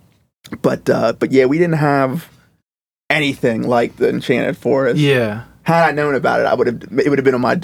[0.62, 2.28] but uh, but yeah, we didn't have
[3.10, 4.98] anything like the Enchanted Forest.
[4.98, 5.44] Yeah.
[5.64, 7.60] Had I known about it, I would have it would have been on my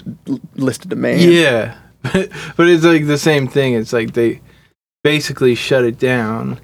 [0.56, 1.24] list of demands.
[1.24, 1.76] Yeah.
[2.02, 3.74] But, but it's like the same thing.
[3.74, 4.40] It's like they
[5.04, 6.60] basically shut it down,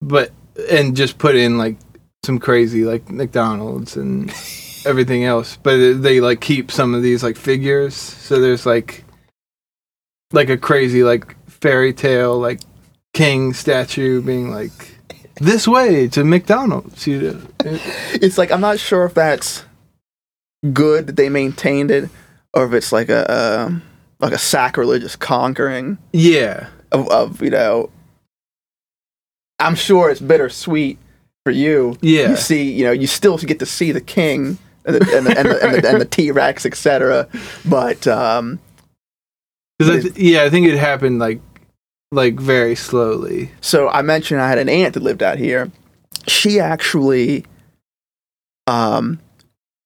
[0.00, 0.32] but
[0.70, 1.76] and just put in like
[2.24, 4.30] some crazy like McDonald's and
[4.86, 5.56] everything else.
[5.62, 7.94] But they like keep some of these like figures.
[7.94, 9.04] So there's like
[10.32, 12.60] like a crazy like fairy tale like
[13.12, 14.96] king statue being like
[15.36, 17.06] this way to McDonald's.
[17.06, 17.40] You know?
[18.14, 19.64] it's like I'm not sure if that's
[20.72, 22.08] good that they maintained it,
[22.54, 23.30] or if it's like a
[23.66, 23.82] um
[24.18, 26.68] like a sacrilegious conquering Yeah.
[26.92, 27.90] of, of you know.
[29.58, 30.98] I'm sure it's bittersweet
[31.44, 31.96] for you.
[32.00, 32.30] Yeah.
[32.30, 35.38] You see, you know, you still get to see the king and the and the,
[35.38, 37.28] and the, and the, and the T Rex, etc.
[37.66, 38.58] But um,
[39.78, 41.40] 'Cause I th- yeah, I think it happened like
[42.12, 43.50] like very slowly.
[43.60, 45.70] so I mentioned I had an aunt that lived out here.
[46.26, 47.44] She actually
[48.66, 49.18] um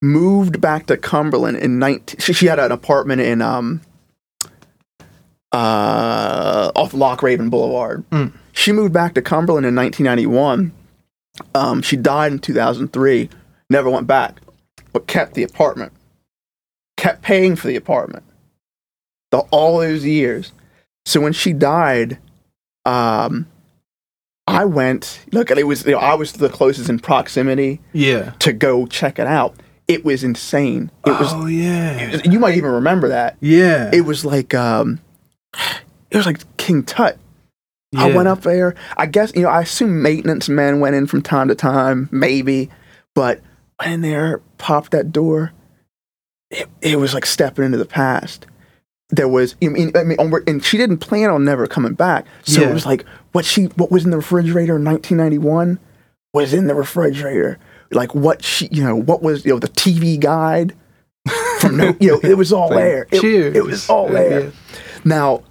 [0.04, 3.80] moved back to Cumberland in 19 she, she had an apartment in um
[5.52, 8.04] uh off Loch Raven Boulevard.
[8.10, 8.32] Mm.
[8.52, 10.72] She moved back to Cumberland in 1991.
[11.54, 13.28] Um she died in 2003.
[13.70, 14.40] Never went back,
[14.92, 15.92] but kept the apartment.
[16.96, 18.24] Kept paying for the apartment.
[19.30, 20.52] The all those years.
[21.06, 22.18] So when she died,
[22.84, 23.46] um
[24.46, 25.20] I went.
[25.32, 28.30] Look, it was you know, I was the closest in proximity Yeah.
[28.40, 29.54] to go check it out.
[29.87, 30.90] It was insane.
[31.07, 31.33] It was.
[31.33, 32.20] oh yeah.
[32.25, 33.37] You might even remember that.
[33.40, 33.90] yeah.
[33.92, 35.01] It was like um,
[36.11, 37.18] it was like King Tut.
[37.97, 38.75] I went up there.
[38.97, 39.49] I guess you know.
[39.49, 42.70] I assume maintenance men went in from time to time, maybe.
[43.14, 43.40] But
[43.81, 45.53] went in there, popped that door.
[46.51, 48.47] It, it was like stepping into the past.
[49.11, 50.16] There was, I mean, I mean,
[50.49, 52.27] and she didn't plan on never coming back.
[52.42, 52.70] So Yeah.
[52.70, 55.79] it was like what she, what was in the refrigerator in 1991
[56.33, 57.59] was in the refrigerator.
[57.94, 60.74] Like what she, you know, what was, you know, the TV guide
[61.61, 63.07] from no, you know, it was all Like, there.
[63.12, 63.57] It, cheers.
[63.57, 64.40] it was all there.
[64.44, 64.50] yeah.
[65.04, 65.42] Now,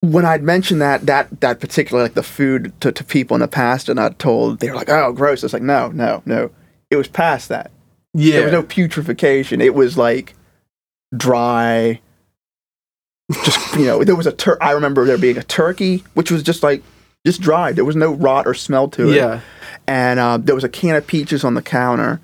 [0.00, 3.48] when I'd mentioned that that that particular like the food to, to people in the
[3.48, 6.50] past, and I told they were like, "Oh, gross." It's like, no, no, no.
[6.90, 7.70] It was past that.
[8.14, 8.32] Yeah.
[8.34, 9.60] There was no putrefaction.
[9.60, 10.34] It was like
[11.16, 12.00] dry.
[13.44, 16.42] Just you know, there was a tur- I remember there being a turkey, which was
[16.42, 16.82] just like
[17.28, 17.76] just dried.
[17.76, 19.40] There was no rot or smell to it yeah.
[19.86, 22.20] and uh, there was a can of peaches on the counter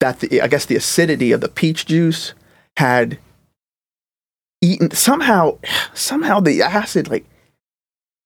[0.00, 2.32] that the, I guess the acidity of the peach juice
[2.78, 3.18] had
[4.62, 5.58] eaten somehow
[5.92, 7.26] somehow the acid like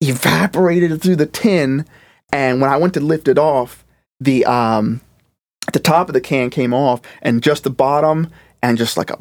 [0.01, 1.85] evaporated through the tin
[2.33, 3.85] and when I went to lift it off
[4.21, 5.01] the um
[5.73, 8.31] the top of the can came off and just the bottom
[8.63, 9.19] and just like a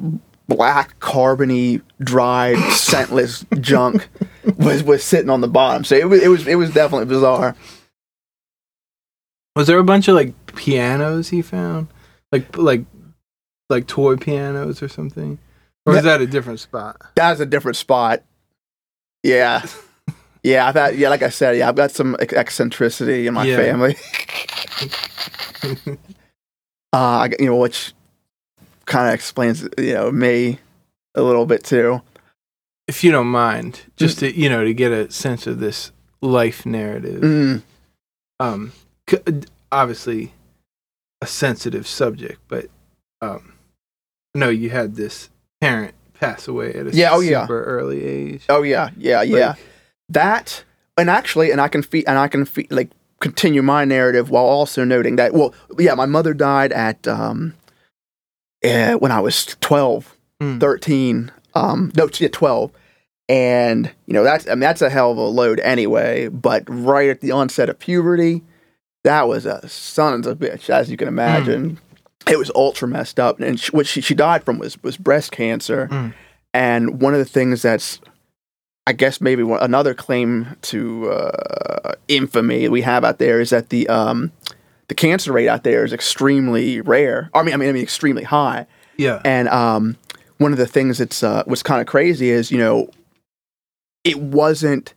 [0.49, 4.09] black carbony dried scentless junk
[4.57, 7.55] was was sitting on the bottom so it was it was it was definitely bizarre
[9.55, 11.87] Was there a bunch of like pianos he found,
[12.31, 12.85] like like
[13.69, 15.37] like toy pianos or something,
[15.85, 16.97] or is that a different spot?
[17.15, 18.23] That's a different spot.
[19.23, 19.65] Yeah.
[20.41, 23.57] Yeah, I've had, yeah, like I said, yeah, I've got some eccentricity in my Yeah.
[23.57, 23.97] family.
[26.93, 27.93] uh, I, g- you know, which
[28.89, 30.59] kind of explains, you know, me
[31.15, 32.01] a little bit too.
[32.87, 36.65] If you don't mind, just to you know to get a sense of this life
[36.65, 37.21] narrative.
[37.21, 37.61] Mm,
[38.39, 38.71] Um,
[39.09, 39.17] c-
[39.71, 40.33] obviously
[41.21, 42.65] a sensitive subject, but
[43.21, 43.53] um,
[44.35, 45.29] I know you had this
[45.61, 47.45] parent pass away at a Yeah, oh, yeah.
[47.49, 48.45] early age.
[48.49, 49.53] oh yeah, yeah, yeah.
[50.09, 50.63] That,
[50.97, 54.45] and actually, and I can fe- and I can fe- like continue my narrative while
[54.45, 55.33] also noting that.
[55.33, 57.53] Well, yeah, my mother died at um,
[58.63, 60.59] eh, when I was 12, Mm.
[60.59, 62.71] 13, um, no, yeah, 12.
[63.27, 66.29] And, you know, that's, I mean, that's a hell of a load anyway.
[66.29, 68.41] But right at the onset of puberty,
[69.03, 71.77] that was a son of a bitch, as you can imagine.
[72.27, 73.39] It was ultra messed up.
[73.39, 75.87] And she, what she, she died from was, was breast cancer.
[75.91, 76.13] Mm.
[76.53, 77.99] And one of the things that's,
[78.87, 83.69] I guess maybe one, another claim to uh, infamy we have out there is that
[83.69, 84.31] the um,
[84.89, 87.29] the cancer rate out there is extremely rare.
[87.33, 88.67] I mean, I mean, I mean, extremely high.
[88.97, 89.97] yeah, And um,
[90.39, 92.89] one of the things that's uh, was kind of crazy is you know
[94.03, 94.93] it wasn't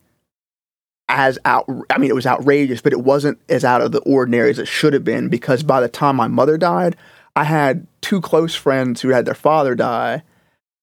[1.08, 1.68] as out.
[1.90, 4.66] I mean, it was outrageous, but it wasn't as out of the ordinary as it
[4.66, 6.96] should have been because by the time my mother died,
[7.36, 10.22] I had two close friends who had their father die.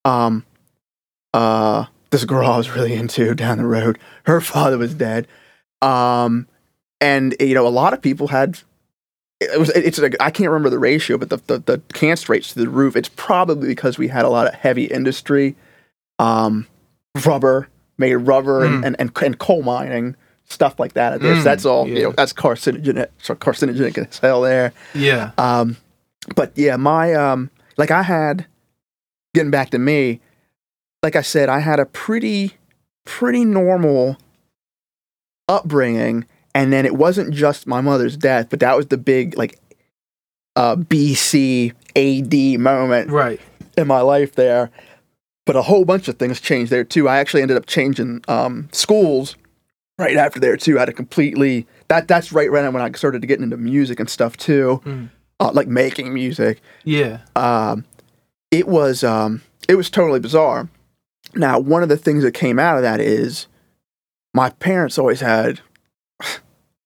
[0.05, 0.45] Um,
[1.33, 5.27] uh, this girl I was really into down the road, her father was dead.
[5.81, 6.47] Um,
[7.01, 8.59] and you know, a lot of people had
[9.39, 12.53] it was it's like I can't remember the ratio, but the, the the cancer rates
[12.53, 12.95] to the roof.
[12.95, 15.55] It's probably because we had a lot of heavy industry,
[16.19, 16.67] um,
[17.25, 18.87] rubber made rubber and, Mm.
[18.87, 21.19] and, and and coal mining stuff like that.
[21.21, 22.11] Mm, that's all you know.
[22.11, 24.73] That's carcinogenic, so carcinogenic as hell there.
[24.95, 25.77] yeah, Um,
[26.35, 28.45] but yeah, my um, like I had
[29.35, 30.19] getting back to me,
[31.03, 32.53] like I said, I had a pretty
[33.05, 34.17] pretty normal
[35.47, 39.59] upbringing, and then it wasn't just my mother's death, but that was the big like
[40.55, 43.39] uh, BC AD moment right.
[43.77, 44.71] in my life there.
[45.45, 47.07] But a whole bunch of things changed there too.
[47.09, 49.35] I actually ended up changing um, schools
[49.97, 50.77] right after there too.
[50.77, 53.99] I had a completely that that's right right when I started to get into music
[53.99, 55.09] and stuff too, Mm.
[55.39, 56.61] uh, like making music.
[56.83, 57.85] Yeah, Um,
[58.51, 60.69] it was um, it was totally bizarre.
[61.35, 63.47] Now, one of the things that came out of that is
[64.33, 65.61] my parents always had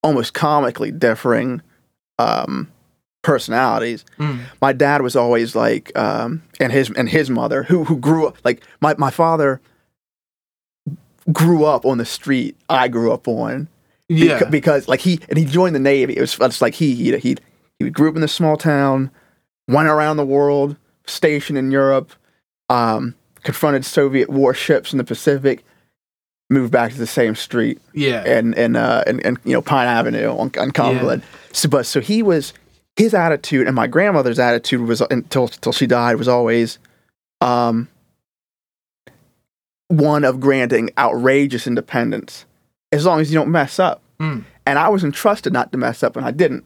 [0.04, 1.62] almost comically differing
[2.20, 2.72] um,
[3.24, 4.06] personalities.
[4.20, 4.42] Mm.
[4.62, 8.38] my dad was always like um and his and his mother who who grew up
[8.44, 9.62] like my my father
[11.32, 13.70] grew up on the street I grew up on
[14.10, 16.18] yeah, Beca- because like he and he joined the navy.
[16.18, 17.38] It was it's like he he he
[17.80, 19.10] he grew up in this small town
[19.70, 20.76] went around the world
[21.08, 22.12] stationed in Europe
[22.70, 25.64] um confronted Soviet warships in the Pacific
[26.54, 29.88] moved back to the same street yeah, and and uh and, and you know Pine
[29.88, 31.24] Avenue on, on Cumberland.
[31.52, 32.54] So, but so he was
[32.96, 36.80] his attitude and my grandmother's attitude was until until she died was always
[37.42, 37.90] um
[39.88, 42.46] one of granting outrageous independence
[42.92, 44.02] as long as you don't mess up.
[44.20, 44.42] Hmm.
[44.66, 46.64] and I was entrusted not to mess up, and I didn't.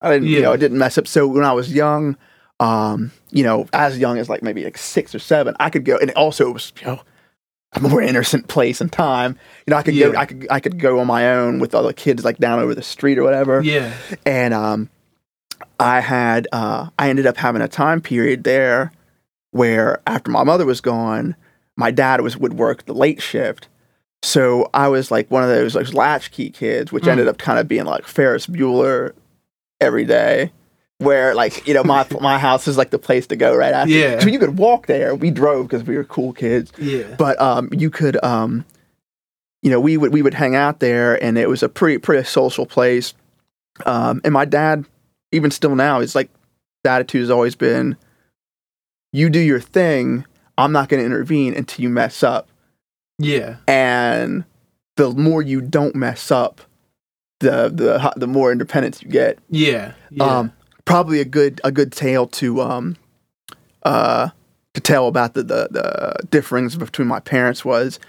[0.00, 1.06] I didn't, you know, I didn't mess up.
[1.06, 2.16] So when I was young,
[2.60, 5.96] um, you know, as young as like maybe like six or seven, I could go,
[5.98, 7.00] and also it was, you know,
[7.72, 9.38] a more innocent place and time.
[9.66, 11.92] You know, I could go, I could, I could go on my own with other
[11.92, 13.60] kids like down over the street or whatever.
[13.62, 13.92] Yeah.
[14.24, 14.88] And um,
[15.78, 18.92] I had, uh, I ended up having a time period there
[19.50, 21.36] where after my mother was gone,
[21.76, 23.68] my dad was would work the late shift.
[24.22, 27.08] So I was like one of those like latchkey kids, which Mm.
[27.12, 29.12] ended up kind of being like Ferris Bueller
[29.80, 30.52] every day.
[30.98, 33.92] Where like you know my my house is like the place to go right after.
[33.92, 34.18] Yeah.
[34.20, 35.14] So you could walk there.
[35.14, 37.14] We drove because we were cool kids Yeah.
[37.18, 38.64] but um, you could um,
[39.62, 42.24] you know we would we would hang out there and it was a pretty pretty
[42.26, 43.12] social place
[43.84, 44.86] um, and my dad
[45.32, 46.30] even still now is like
[46.82, 47.96] the attitude has always been
[49.12, 50.24] you do your thing
[50.56, 52.48] i'm not going to intervene until you mess up
[53.18, 53.56] Yeah.
[53.66, 54.44] and
[54.96, 56.60] the more you don't mess up
[57.40, 59.92] the the the more independence you get Yeah.
[60.10, 60.24] Yeah.
[60.24, 60.52] um,
[60.86, 62.96] probably a good a good tale to um,
[63.82, 64.30] uh,
[64.72, 68.00] to tell about the, the the difference between my parents was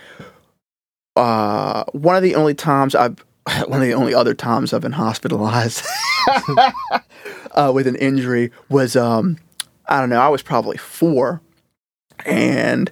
[1.17, 3.19] uh, one of the only times I've
[3.67, 5.85] one of the only other times I've been hospitalized
[7.51, 9.37] uh, with an injury was um,
[9.87, 11.41] I don't know I was probably four
[12.25, 12.89] and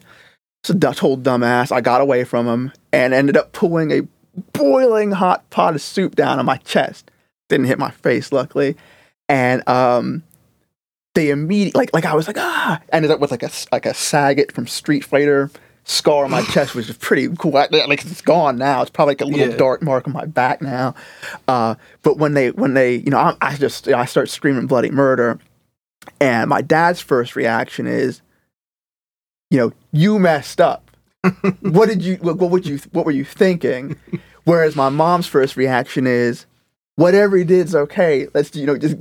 [0.63, 1.71] it's a total dumbass.
[1.71, 4.02] I got away from him and ended up pulling a
[4.54, 7.12] boiling hot pot of soup down on my chest.
[7.50, 8.76] Didn't hit my face luckily
[9.30, 10.24] and um
[11.14, 12.82] they immediately like like I was like ah!
[12.92, 15.50] Ended up with like a like a Sagat from Street Fighter
[15.86, 17.56] scar on my chest which is pretty cool.
[17.56, 18.82] I- like it's gone now.
[18.82, 19.56] It's probably like a little Yeah.
[19.58, 20.94] dark mark on my back now.
[21.48, 24.92] Uh but when they when they you know I, I just I start screaming bloody
[24.92, 25.40] murder.
[26.20, 28.22] And my dad's first reaction is
[29.50, 30.92] you know you messed up.
[31.62, 33.96] What did you what, what would you what were you thinking?
[34.44, 36.46] Whereas my mom's first reaction is
[36.95, 38.27] whatever he did is okay.
[38.34, 38.99] Let's you know just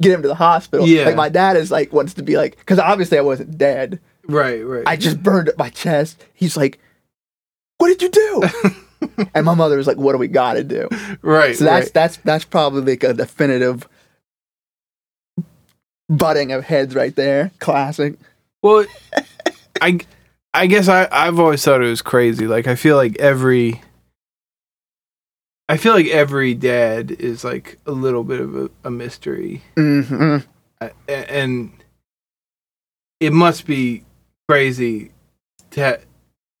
[0.00, 0.86] get him to the hospital.
[0.86, 1.06] Yeah.
[1.06, 4.00] Like my dad is like wants to be like because obviously I wasn't dead.
[4.26, 4.64] right.
[4.64, 4.84] Right.
[4.86, 6.24] I just burned up my chest.
[6.34, 6.78] He's like,
[7.78, 10.88] "What did you do?" and my mother was like, "What do we got to do?"
[11.22, 11.56] right.
[11.56, 11.94] So that's right.
[11.94, 13.88] that's that's probably like a definitive
[16.08, 17.50] butting of heads right there.
[17.58, 18.14] Classic.
[18.62, 18.86] Well,
[19.80, 20.00] I,
[20.52, 22.46] I guess I I've always thought it was crazy.
[22.46, 23.80] Like I feel like every,
[25.68, 30.38] I feel like every dad is like a little bit of a, a mystery, hmm
[30.80, 31.70] I- a- and
[33.20, 34.04] it must be
[34.48, 35.10] crazy
[35.72, 36.02] to ha-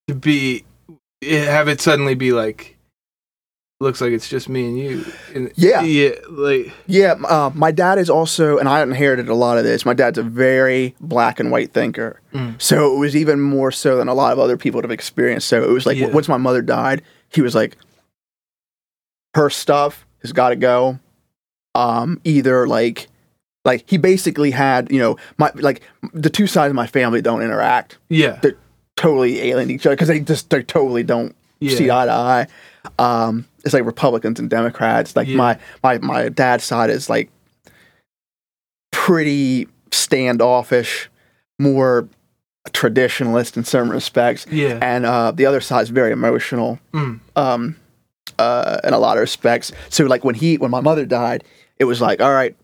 [0.08, 0.64] to be
[1.22, 2.76] have it suddenly be like
[3.80, 5.04] looks like it's just me and you.
[5.36, 5.82] And, Yeah.
[5.82, 9.86] yeah, like Yeah, uh, my dad is also, and I inherited a lot of this.
[9.86, 12.60] My dad's a very black and white thinker, Mm.
[12.60, 15.46] so it was even more so than a lot of other people have experienced.
[15.46, 16.08] So it was like Yeah.
[16.08, 17.76] once my mother died, he was like,
[19.38, 20.98] her stuff has got to go.
[21.76, 23.06] Um, either like,
[23.64, 25.80] like he basically had, you know, my like
[26.12, 28.56] the two sides of my family don't interact, yeah, they're
[28.96, 32.12] totally alien to each other because they just they totally don't yeah, see eye to
[32.12, 32.46] eye.
[32.98, 35.14] Um, it's like Republicans and Democrats.
[35.14, 35.36] Like Yeah.
[35.36, 37.30] my my my dad's side is like
[38.90, 41.08] pretty standoffish,
[41.60, 42.08] more
[42.70, 47.20] traditionalist in some respects, yeah, and uh, the other side is very emotional Mm.
[47.36, 47.76] um,
[48.38, 49.72] uh, in a lot of respects.
[49.88, 51.44] So like when he when my mother died,
[51.78, 52.56] it was like all right,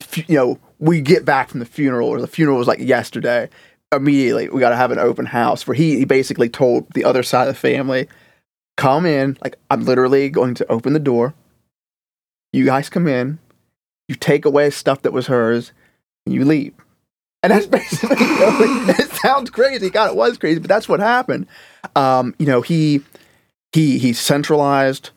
[0.00, 3.48] f- you know, we get back from the funeral, or the funeral was like yesterday.
[3.92, 7.22] Immediately, we got to have an open house where he, he basically told the other
[7.22, 8.08] side of the family,
[8.76, 9.36] "Come in.
[9.42, 11.34] Like I'm literally going to open the door.
[12.52, 13.38] You guys come in.
[14.08, 15.72] You take away stuff that was hers,
[16.26, 16.74] and you leave."
[17.42, 19.90] And that's basically, you know, like, it sounds crazy.
[19.90, 21.46] God, it was crazy, but that's what happened.
[21.96, 22.98] Um, you know, he
[23.72, 25.10] he he centralized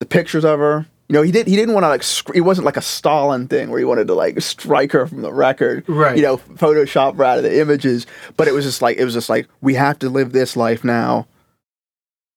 [0.00, 0.86] the pictures of her.
[1.08, 3.48] You know, he did he didn't want to like sc- it wasn't like a Stalin
[3.48, 5.88] thing where he wanted to like strike her from the record.
[5.88, 9.04] right, You know, Photoshop her out of the images, but it was just like it
[9.04, 11.26] was just like we have to live this life now.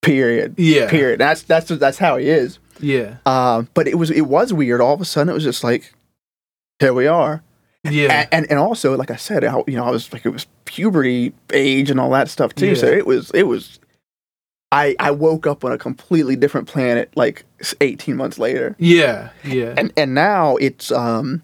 [0.02, 0.56] Period.
[0.58, 1.20] yeah, Period.
[1.20, 2.58] That's that's that's how he is.
[2.80, 4.82] yeah, Um, but it was it was weird.
[4.82, 5.94] All of a sudden, it was just like,
[6.80, 7.44] here we are.
[7.84, 10.30] yeah, And, and and also, like I said, I, you know, I was like it
[10.30, 12.76] was puberty age and all that stuff too.
[12.76, 13.80] So it was it was.
[14.72, 17.44] I I woke up on a completely different planet like
[17.82, 21.44] eighteen months later, yeah, yeah, and and now it's um.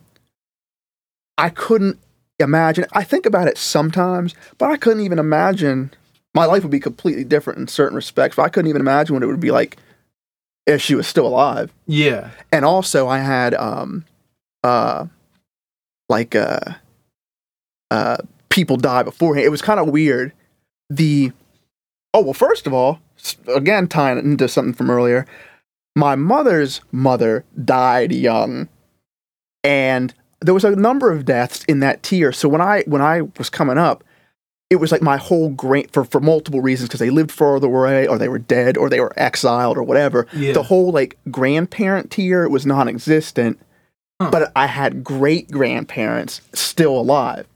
[1.39, 1.99] I couldn't
[2.39, 2.85] imagine.
[2.93, 5.91] I think about it sometimes, but I couldn't even imagine
[6.33, 8.37] my life would be completely different in certain respects.
[8.37, 9.77] But I couldn't even imagine what it would be like
[10.65, 14.03] if she was still alive yeah, and also I had um
[14.63, 15.05] uh
[16.09, 16.59] like uh
[17.91, 18.17] uh
[18.49, 19.45] people die beforehand.
[19.45, 20.33] It was kind of weird.
[20.89, 21.31] The
[22.13, 22.99] oh well, first of all,
[23.47, 25.25] again tying into something from earlier,
[25.95, 28.69] my mother's mother died young,
[29.63, 32.31] and there was a number of deaths in that tier.
[32.31, 34.03] So when I when I was coming up,
[34.69, 38.07] it was like my whole great for for multiple reasons because they lived further away
[38.07, 40.27] or they were dead or they were exiled or whatever.
[40.33, 40.53] Yeah.
[40.53, 43.59] The whole like grandparent tier was non-existent,
[44.21, 44.29] Huh.
[44.31, 47.47] but I had great grandparents still alive.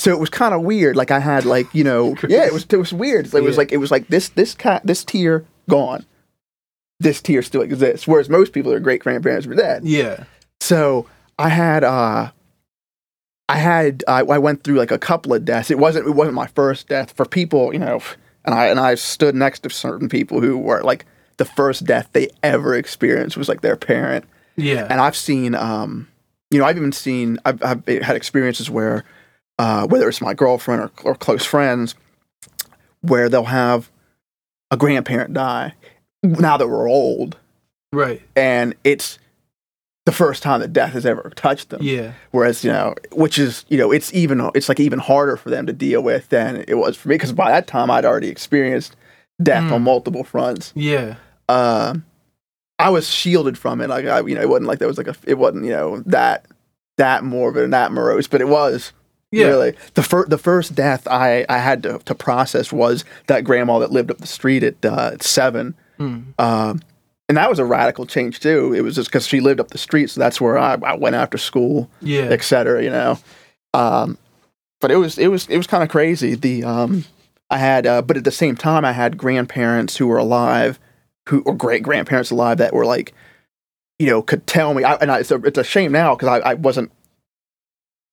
[0.00, 0.96] So it was kind of weird.
[0.96, 3.26] Like I had like you know yeah it was it was weird.
[3.26, 3.58] It was Yeah.
[3.58, 6.06] like it was like this this cat this tier gone.
[7.00, 9.84] This tier still exists, whereas most people, their great grandparents were dead.
[9.84, 10.24] Yeah.
[10.60, 11.06] So
[11.38, 12.30] I had uh
[13.48, 15.70] I had I, I went through like a couple of deaths.
[15.70, 18.00] It wasn't it wasn't my first death for people, you know,
[18.44, 21.04] and I and I stood next to certain people who were like
[21.36, 24.24] the first death they ever experienced was like their parent.
[24.56, 24.86] Yeah.
[24.88, 26.08] And I've seen um
[26.50, 29.04] you know, I've even seen I've I've had experiences where
[29.60, 31.94] uh whether it's my girlfriend or, or close friends
[33.02, 33.90] where they'll have
[34.70, 35.74] a grandparent die
[36.22, 37.36] now that we're old
[37.92, 38.20] right.
[38.36, 39.18] and it's
[40.06, 41.80] the first time that death has ever touched them.
[41.82, 42.12] Yeah.
[42.30, 45.66] Whereas, you know, which is, you know, it's even, it's like even harder for them
[45.66, 48.96] to deal with than it was for me because by that time I'd already experienced
[49.42, 49.72] death Mm.
[49.72, 50.72] on multiple fronts.
[50.74, 51.16] Yeah.
[51.50, 52.06] Um,
[52.78, 53.88] I was shielded from it.
[53.88, 56.00] Like, I, you know, it wasn't like there was like a, it wasn't, you know,
[56.06, 56.46] that,
[56.96, 58.92] that morbid and that morose, but it was
[59.32, 59.46] Yeah.
[59.46, 63.78] really the first, the first death I, I had to, to process was that grandma
[63.78, 65.74] that lived up the street at, uh, at seven.
[66.00, 66.34] Mm.
[66.38, 66.82] Um,
[67.28, 68.74] and that was a radical change too.
[68.74, 71.14] It was just because she lived up the street, so that's where I, I went
[71.14, 72.22] after school, Yeah.
[72.22, 72.82] et cetera.
[72.82, 73.18] You know,
[73.72, 74.18] um,
[74.80, 76.34] but it was it was it was kind of crazy.
[76.34, 77.04] The um,
[77.48, 80.80] I had, uh, but at the same time, I had grandparents who were alive,
[81.28, 83.14] who or great grandparents alive that were like,
[84.00, 84.82] you know, could tell me.
[84.82, 86.90] I, and I, it's, a, it's a shame now because I, I wasn't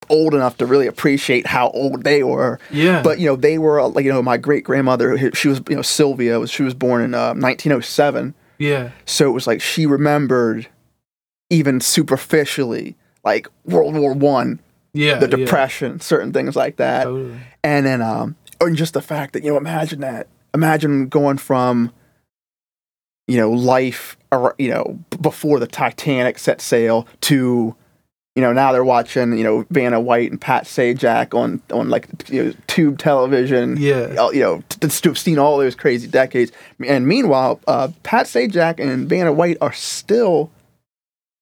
[0.10, 2.60] old enough to really appreciate how old they were.
[2.72, 3.02] Yeah.
[3.04, 5.18] But you know, they were like you know, my great grandmother.
[5.36, 6.40] She was you know Sylvia.
[6.40, 8.34] Was she was born in uh, 1907.
[8.58, 8.92] yeah.
[9.06, 10.68] So it was like she remembered,
[11.50, 14.60] even superficially, like World War One,
[14.94, 15.20] Yeah.
[15.20, 15.46] the yeah.
[15.46, 17.40] Depression, certain things like that, Totally.
[17.64, 21.92] and then um, and just the fact that you know, imagine that, imagine going from,
[23.28, 27.76] you know, life, or you know, before the Titanic set sail to,
[28.38, 32.08] you know, now they're watching, you know, Vanna White and Pat Sajak on on like
[32.30, 34.30] you know, tube television Yeah.
[34.30, 36.52] you know, t- to have seen all those crazy decades.
[36.86, 40.52] And meanwhile, uh, Pat Sajak and Vanna White are still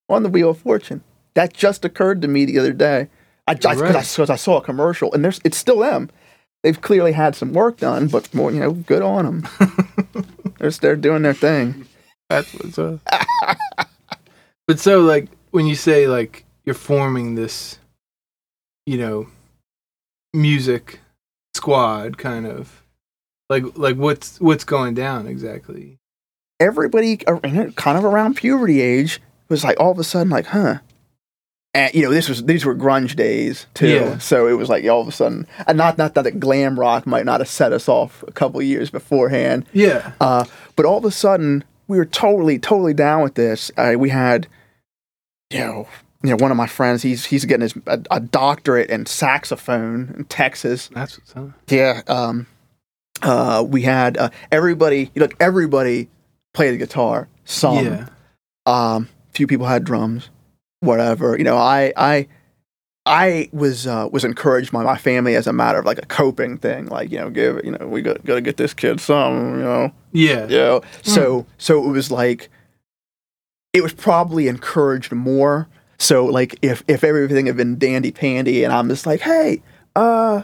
[0.08, 1.04] on the Wheel of Fortune.
[1.34, 3.08] That just occurred to me the other day.
[3.46, 6.08] I because I, I saw a commercial, and there's it's still them.
[6.62, 9.48] They've clearly had some work done, but more, you know, good on them.
[10.58, 11.86] they're they're doing their thing.
[12.30, 13.00] That's what's up.
[14.66, 17.78] but so, like, when you say like you're forming this,
[18.86, 19.28] you know,
[20.34, 21.00] music
[21.54, 22.82] squad, kind of,
[23.48, 25.98] like, like what's what's going down exactly?
[26.58, 30.78] Everybody kind of around puberty age was like all of a sudden like, huh.
[31.74, 33.88] And you know, this was these were grunge days too.
[33.88, 34.18] Yeah.
[34.18, 37.06] So it was like all of a sudden, and not not that the glam rock
[37.06, 40.12] might not have set us off a couple years beforehand, Yeah.
[40.20, 43.70] uh, but all of a sudden we were totally totally down with this.
[43.76, 44.46] Uh, we had,
[45.50, 45.86] you know,
[46.22, 50.14] you know, one of my friends he's he's getting his a, a doctorate in saxophone
[50.16, 50.88] in Texas.
[50.88, 51.50] That's what's up.
[51.68, 52.02] Yeah.
[52.08, 52.46] Um,
[53.22, 55.10] uh, we had uh, everybody.
[55.14, 56.08] You know, everybody
[56.54, 57.28] played the guitar.
[57.44, 57.84] Some.
[57.84, 58.06] Yeah.
[58.66, 60.30] Um, few people had drums,
[60.80, 61.36] whatever.
[61.38, 62.26] You know, I I
[63.04, 66.58] I was uh, was encouraged by my family as a matter of like a coping
[66.58, 66.86] thing.
[66.86, 69.58] Like you know, give you know we got got to get this kid some.
[69.58, 70.46] You know, Yeah.
[70.48, 70.80] you know.
[71.02, 72.48] So so it was like
[73.72, 75.68] it was probably encouraged more.
[75.98, 79.62] So like if if everything had been dandy pandy and I'm just like, hey,
[79.94, 80.42] uh,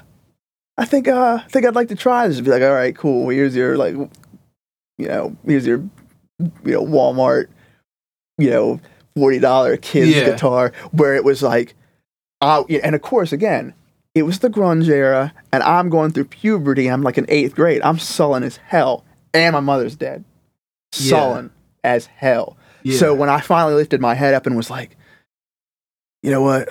[0.78, 2.40] I think uh I think I'd like to try this.
[2.40, 3.28] Be like, all right, cool.
[3.28, 5.78] Here's your like, you know, here's your
[6.40, 7.46] you know Walmart,
[8.38, 8.80] you know,
[9.16, 10.30] forty dollar kids Yeah.
[10.30, 10.72] guitar.
[10.92, 11.74] Where it was like,
[12.40, 13.74] uh, yeah, and of course again.
[14.14, 16.86] It was the grunge era, and I'm going through puberty.
[16.90, 17.80] I'm like in eighth grade.
[17.82, 20.22] I'm sullen as hell, and my mother's dead.
[20.98, 21.08] Yeah.
[21.10, 21.50] Sullen
[21.82, 22.58] as hell.
[22.82, 22.98] Yeah.
[22.98, 24.98] So when I finally lifted my head up and was like,
[26.22, 26.68] you know what?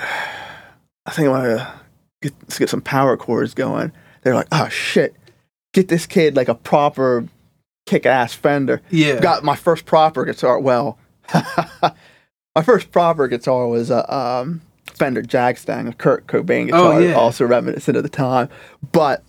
[1.06, 1.74] I think I want to
[2.22, 3.92] get, let's get some power chords going.
[4.24, 5.16] They're like, oh shit,
[5.74, 7.28] get this kid like a proper
[7.86, 8.82] kick ass Fender.
[8.92, 9.20] yeah.
[9.20, 10.60] Got my first proper guitar.
[10.60, 10.98] Well,
[11.34, 17.14] my first proper guitar was a um, Fender Jagstang, a Kurt Cobain guitar, Oh, yeah.
[17.14, 18.50] also reminiscent of the time.
[18.92, 19.24] But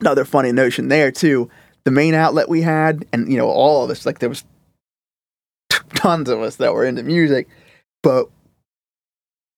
[0.00, 1.50] another funny notion there too.
[1.84, 4.44] The main outlet we had, and you know, all of us, like there was
[5.94, 7.48] tons of us that were into music,
[8.02, 8.28] but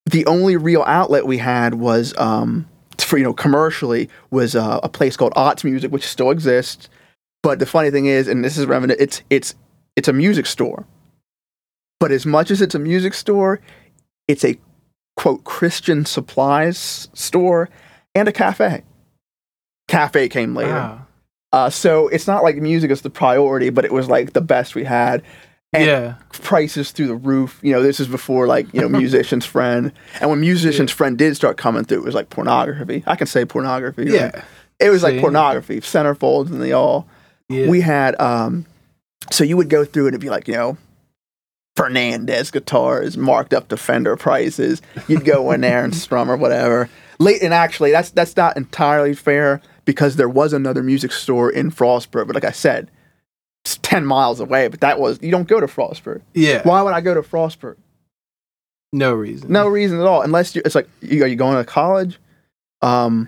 [0.07, 4.89] the only real outlet we had was um, for you know commercially was uh, a
[4.89, 6.89] place called Arts Music, which still exists.
[7.43, 9.55] But the funny thing is, and this is reminiscent, it's it's
[9.97, 10.87] it's a music store,
[12.01, 13.61] But as much as it's a music store,
[14.29, 14.59] it's a
[15.17, 17.69] quote Christian supplies store
[18.15, 18.83] and a cafe.
[19.89, 20.73] Cafe came later.
[20.73, 21.07] Wow.
[21.53, 24.75] Uh, so it's not like music is the priority, but it was like the best
[24.75, 25.23] we had.
[25.75, 26.15] And Yeah.
[26.33, 27.59] prices through the roof.
[27.63, 29.93] You know, this is before like, you know, musician's friend.
[30.21, 33.03] And when musician's friend did start coming through, it was like pornography.
[33.07, 34.03] I can say pornography.
[34.05, 34.13] right?
[34.13, 34.45] Yeah.
[34.81, 37.07] It was like pornography, centerfolds and the all.
[37.49, 37.69] Yeah.
[37.69, 38.67] We had um
[39.31, 40.77] so you would go through and it'd be like, you know,
[41.79, 44.83] Fernandes guitars, marked up to Fender prices.
[45.09, 46.91] You'd go in there and strum or whatever.
[47.19, 51.71] Late and actually that's that's not entirely fair because there was another music store in
[51.71, 52.91] Frostburg, but like I said,
[53.65, 54.69] ten miles away.
[54.69, 56.23] But that was you don't go to Frostburg.
[56.35, 56.63] yeah.
[56.65, 57.77] Why would I go to Frostburg?
[58.93, 59.51] No reason.
[59.51, 62.19] No reason at all, unless you, it's like, you, are you going to college?
[62.83, 63.27] Um,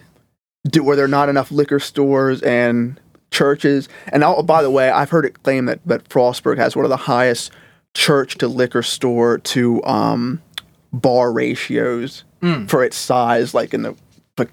[0.68, 3.88] do, were there not enough liquor stores and churches?
[4.12, 6.90] And oh, by the way, I've heard it claimed that, that Frostburg has one of
[6.90, 7.50] the highest
[7.94, 10.42] church to liquor store to um,
[10.92, 12.68] bar ratios Mm.
[12.68, 13.96] for its size, like in the,
[14.36, 14.50] but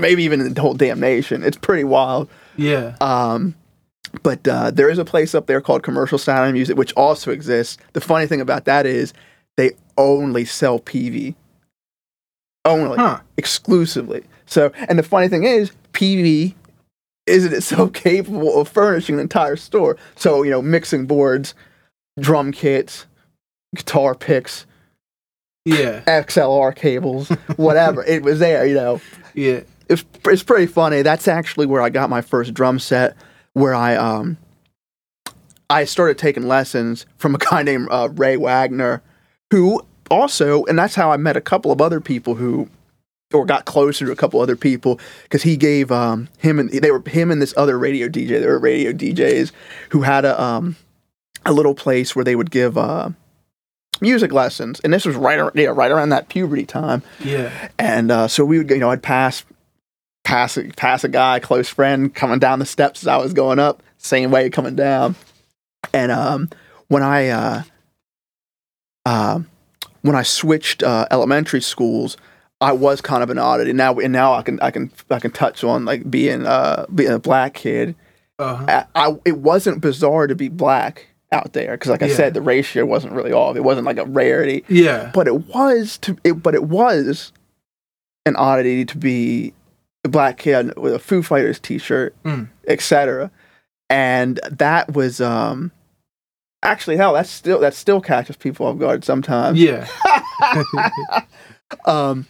[0.00, 1.44] maybe even in the whole damn nation.
[1.44, 2.28] It's pretty wild.
[2.56, 2.96] Yeah.
[3.00, 3.54] Um,
[4.22, 7.30] but uh, there is a place up there called Commercial Sound and Music, which also
[7.30, 7.78] exists.
[7.92, 9.12] The funny thing about that is
[9.56, 11.34] they only sell Peavey,
[12.64, 13.20] only Huh.
[13.36, 14.24] exclusively.
[14.46, 16.54] So, and the funny thing is, Peavey
[17.26, 19.96] isn't itself capable of furnishing an entire store.
[20.16, 21.54] So, you know, mixing boards,
[22.20, 23.06] drum kits,
[23.74, 24.66] guitar picks,
[25.64, 26.02] Yeah.
[26.06, 28.04] XLR cables, whatever.
[28.04, 29.00] it was there, you know
[29.34, 29.60] Yeah.
[29.88, 31.02] it's it's pretty funny.
[31.02, 33.16] That's actually where I got my first drum set.
[33.54, 34.36] Where I um
[35.70, 39.02] I started taking lessons from a guy named uh, Ray Wagner,
[39.50, 39.80] who
[40.10, 42.68] also, and that's how I met a couple of other people who,
[43.32, 46.90] or got closer to a couple other people because he gave um him and they
[46.90, 48.40] were him and this other radio DJ.
[48.40, 49.50] They were radio DJs
[49.90, 50.76] who had a um
[51.46, 53.10] a little place where they would give uh
[54.00, 57.02] music lessons, and this was right ar- yeah, right around that puberty time.
[57.20, 57.68] Yeah.
[57.78, 59.44] And uh, so we would, you know, I'd pass,
[60.24, 63.58] pass, a- pass a guy, close friend, coming down the steps as I was going
[63.58, 65.14] up, same way coming down.
[65.92, 66.50] And um,
[66.88, 67.62] when I, uh,
[69.06, 69.40] uh,
[70.02, 72.16] when I switched uh, elementary schools,
[72.60, 73.72] I was kind of an oddity.
[73.72, 77.12] Now, and now I can, I can, I can touch on like being, uh, being
[77.12, 77.94] a black kid.
[78.38, 78.84] Uh-huh.
[78.94, 82.14] I, I, it wasn't bizarre to be black out there because, like I Yeah.
[82.16, 83.56] said, the ratio wasn't really off.
[83.56, 85.10] It wasn't like a rarity Yeah.
[85.12, 87.32] but it was to it, but it was
[88.26, 89.52] an oddity to be
[90.08, 92.48] black kid with a Foo Fighters T-shirt, Mm.
[92.68, 93.30] etc.
[93.90, 95.70] And that was um
[96.62, 97.12] actually hell.
[97.14, 99.60] That's still that still catches people off guard sometimes.
[99.60, 99.86] Yeah.
[101.86, 102.26] Um,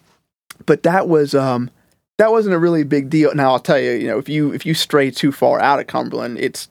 [0.64, 1.70] but that was um
[2.18, 3.35] that wasn't a really big deal.
[3.35, 5.87] Now I'll tell you, you know, if you if you stray too far out of
[5.87, 6.68] Cumberland, it's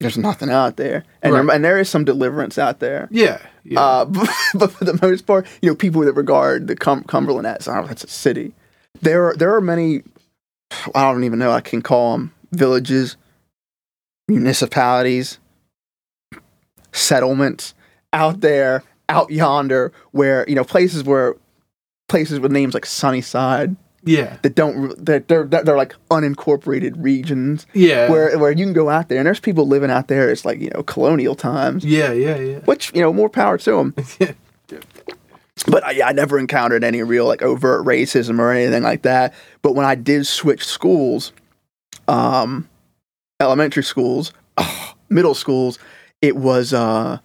[0.00, 3.08] there's nothing out there, and there, and there is some deliverance out there.
[3.10, 3.40] Yeah.
[3.64, 3.80] Yeah.
[3.80, 7.46] Uh, but, but for the most part, you know, people that regard the Cum- Cumberland
[7.46, 8.52] as oh, that's a city.
[9.02, 10.02] There, are, there are many.
[10.94, 11.50] I don't even know.
[11.52, 13.16] I can call them villages,
[14.28, 15.38] municipalities,
[16.92, 17.74] settlements
[18.12, 21.36] out there, out yonder, where you know places where
[22.08, 24.38] places with names like Sunnyside yeah.
[24.42, 28.08] that don't that they're they're, they're like unincorporated regions Yeah.
[28.10, 30.30] where where you can go out there and there's people living out there.
[30.30, 32.12] It's like you know colonial times Yeah.
[32.12, 32.36] Yeah.
[32.36, 32.58] Yeah.
[32.60, 33.94] which you know more power to them.
[35.64, 39.32] But I, I never encountered any real like overt racism or anything like that.
[39.62, 41.32] But when I did switch schools,
[42.08, 42.68] um,
[43.40, 44.32] elementary schools,
[45.08, 45.78] middle schools,
[46.20, 47.18] it was uh,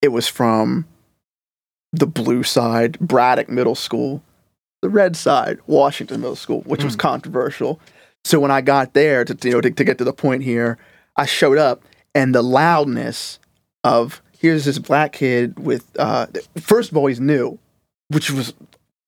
[0.00, 0.86] it was from
[1.92, 4.22] the blue side, Braddock Middle School,
[4.82, 7.80] the red side, Washington Middle School, which was controversial.
[8.24, 10.78] So when I got there to you know to, to get to the point here,
[11.16, 11.82] I showed up
[12.14, 13.38] and the loudness
[13.82, 16.26] of here's this black kid with uh
[16.60, 17.58] first of all he's new,
[18.08, 18.52] which was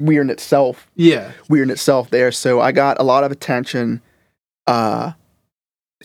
[0.01, 1.33] weird in itself, Yeah.
[1.51, 2.33] weird in itself there.
[2.33, 4.01] So I got a lot of attention
[4.67, 5.13] uh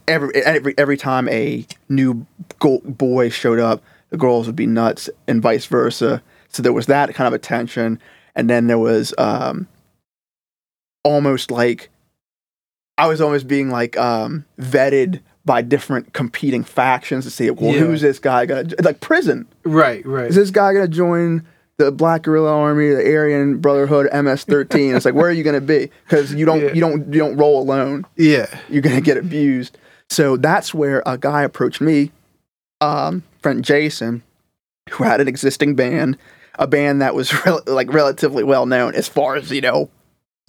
[0.05, 2.25] every every every time a new
[2.85, 6.21] boy showed up, the girls would be nuts and vice versa.
[6.49, 7.99] So there was that kind of attention
[8.35, 9.69] and then there was um
[11.05, 11.89] almost like
[12.97, 17.79] I was almost being like um vetted by different competing factions to see well Yeah.
[17.79, 20.05] who's this guy gonna like prison Right.
[20.05, 20.27] Right.
[20.27, 21.43] is this guy gonna join
[21.77, 24.95] the Black Guerrilla Army, the Aryan Brotherhood, MS-13?
[24.95, 25.89] it's like where are you gonna be?
[26.07, 26.73] Because you don't Yeah.
[26.73, 28.05] you don't you don't roll alone.
[28.17, 28.45] Yeah.
[28.69, 29.77] You're gonna get abused.
[30.09, 32.11] So that's where a guy approached me,
[32.81, 34.21] um, friend Jason,
[34.91, 36.17] who had an existing band,
[36.59, 39.89] a band that was rel- like relatively well known as far as you know.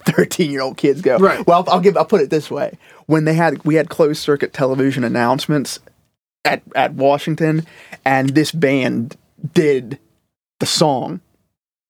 [0.06, 1.18] 13 year old kids go.
[1.18, 1.46] Right.
[1.46, 2.78] Well, I'll give, I'll put it this way.
[3.06, 5.78] When they had, we had closed circuit television announcements
[6.44, 7.66] at at Washington,
[8.04, 9.16] and this band
[9.54, 9.98] did
[10.60, 11.20] the song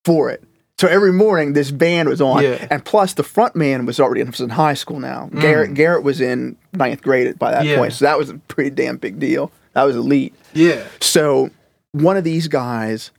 [0.05, 0.43] for it.
[0.79, 2.67] So every morning, this band was on, Yeah.
[2.71, 5.29] and plus the front man was already was in high school now.
[5.39, 7.69] Garrett Garrett was in ninth grade by that Mm.
[7.69, 7.77] Yeah.
[7.77, 9.53] point, so that was a pretty damn big deal.
[9.75, 10.35] That was elite.
[10.55, 10.83] Yeah.
[11.01, 11.51] So
[11.93, 13.11] one of these guys,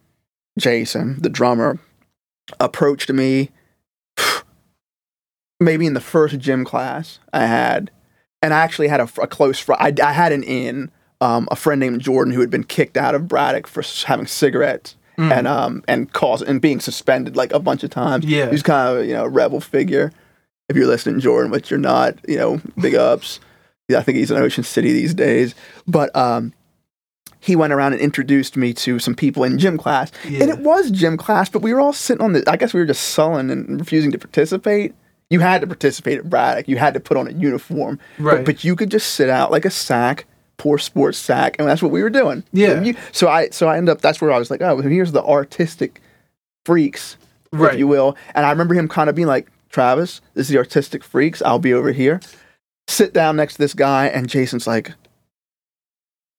[0.60, 1.80] Jason, the drummer,
[2.60, 3.50] approached me
[5.64, 7.92] maybe in the first gym class I had.
[8.42, 9.80] And I actually had a, a close friend.
[9.82, 10.92] I, I had an in,
[11.22, 14.96] um, a friend named Jordan who had been kicked out of Braddock for having cigarettes
[15.16, 18.26] and um and cause and being suspended like a bunch of times.
[18.26, 18.50] Yeah.
[18.50, 20.12] He's kind of you know a rebel figure.
[20.70, 23.40] If you're listening, Jordan, which you're not, you know, big ups.
[23.90, 25.54] Yeah, I think he's in Ocean City these days.
[25.86, 26.54] But um,
[27.40, 30.12] he went around and introduced me to some people in gym class.
[30.42, 32.80] And it was gym class, but we were all sitting on the, I guess we
[32.80, 34.96] were just sullen and refusing to participate.
[35.30, 36.68] You had to participate at Braddock.
[36.68, 38.00] You had to put on a uniform.
[38.20, 38.38] Right.
[38.38, 40.26] But, but you could just sit out like a sack,
[40.58, 42.44] poor sports sack, and that's what we were doing.
[42.54, 42.82] Yeah.
[42.82, 45.24] You- so I so I end up, that's where I was like, oh, here's the
[45.24, 46.02] artistic
[46.66, 47.18] freaks,
[47.52, 47.74] Right.
[47.74, 48.16] if you will.
[48.36, 51.42] And I remember him kind of being like, Travis, this is the artistic freaks.
[51.42, 52.20] I'll be over here.
[52.88, 54.90] Sit down next to this guy, and Jason's like,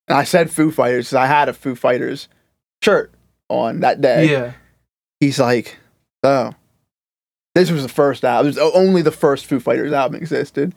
[0.08, 2.28] and I said Foo Fighters 'cause I had a Foo Fighters
[2.82, 3.10] shirt
[3.48, 4.30] on that day.
[4.30, 4.52] Yeah.
[5.20, 5.78] He's like,
[6.22, 6.52] oh,
[7.54, 8.46] this was the first album.
[8.46, 10.74] It was only the first Foo Fighters album existed.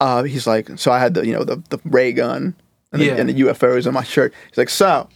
[0.00, 2.54] Uh, he's like, so I had the, you know, the, the ray gun
[2.92, 3.14] and, Yeah.
[3.14, 4.32] the, and the UFOs on my shirt.
[4.48, 5.08] He's like, so,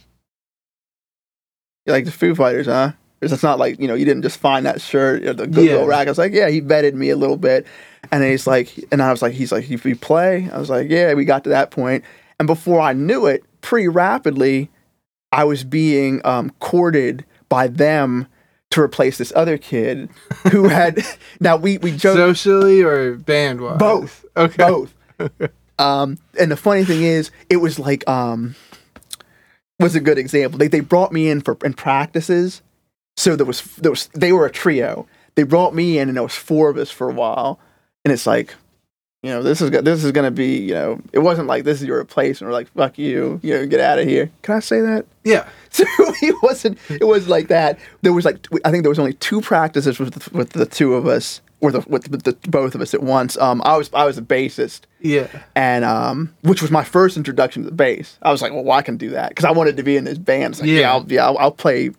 [1.85, 2.91] you like the Foo Fighters, huh?
[3.21, 5.85] It's not like, you know, you didn't just find that shirt at the Goodwill Yeah.
[5.85, 6.07] rack.
[6.07, 7.67] I was like, yeah, he vetted me a little bit.
[8.11, 10.69] And then he's like, and I was like, he's like, if we play, I was
[10.69, 12.05] like, yeah, we got to that point.
[12.39, 14.69] And before I knew it, pretty rapidly,
[15.33, 18.27] I was being um, courted by them
[18.71, 20.09] to replace this other kid
[20.51, 20.99] who had.
[21.39, 23.79] now we we joked Socially or band wise?
[23.79, 24.25] Both.
[24.37, 24.57] Okay.
[24.57, 24.93] both.
[25.79, 28.55] um, and the funny thing is, it was like um,
[29.79, 30.59] was a good example.
[30.59, 32.61] They they brought me in for in practices,
[33.17, 35.07] so there was there was they were a trio.
[35.35, 37.59] They brought me in, and there was four of us for a while,
[38.05, 38.55] and it's like.
[39.21, 40.59] You know, this is this is gonna be.
[40.59, 42.47] You know, it wasn't like this is your replacement.
[42.49, 43.39] We're like, fuck you.
[43.43, 44.31] You know, get out of here.
[44.43, 45.05] Can I say that?
[45.25, 45.47] Yeah.
[45.71, 46.77] So it wasn't.
[46.89, 47.79] It was like that.
[48.01, 50.93] There was like I think there was only two practices with the, with the two
[50.93, 53.37] of us, or the with, the both of us at once.
[53.37, 55.27] Um, I was I was a bassist, Yeah.
[55.53, 58.17] and um, which was my first introduction to the bass.
[58.21, 60.17] I was like, well, I can do that because I wanted to be in this
[60.17, 60.57] band.
[60.59, 60.91] Like, yeah, Yeah.
[60.93, 61.91] I'll, yeah, I'll, I'll play.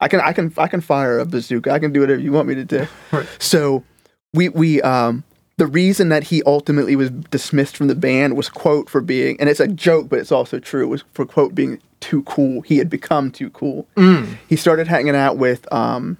[0.00, 1.70] I can I can I can fire a bazooka.
[1.70, 2.86] I can do whatever you want me to do.
[3.12, 3.28] Right.
[3.38, 3.84] So
[4.32, 5.24] we we um
[5.62, 9.48] the reason that he ultimately was dismissed from the band was quote for being and
[9.48, 12.62] it's a joke but it's also true was for quote being too cool.
[12.62, 13.86] He had become too cool.
[13.96, 14.36] Mm.
[14.48, 16.18] He started hanging out with um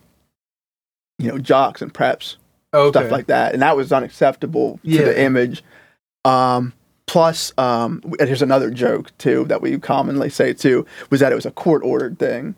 [1.19, 2.37] you know jocks and preps
[2.73, 3.01] Okay.
[3.01, 5.63] stuff like that, and that was unacceptable to the image.
[6.25, 6.73] Um,
[7.09, 11.35] plus, um, and here's another joke too that we commonly say too was that it
[11.35, 12.55] was a court ordered thing.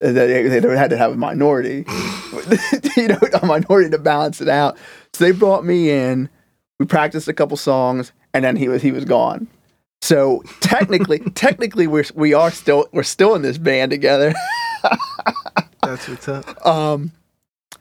[0.00, 1.84] That they, they had to have a minority,
[2.96, 4.78] you know, a minority to balance it out.
[5.14, 6.28] So they brought me in.
[6.80, 9.46] We practiced a couple songs, and then he was he was gone.
[10.00, 14.32] So technically, technically, we're we are still we're still in this band together.
[15.82, 16.66] That's what's up.
[16.66, 17.12] Um,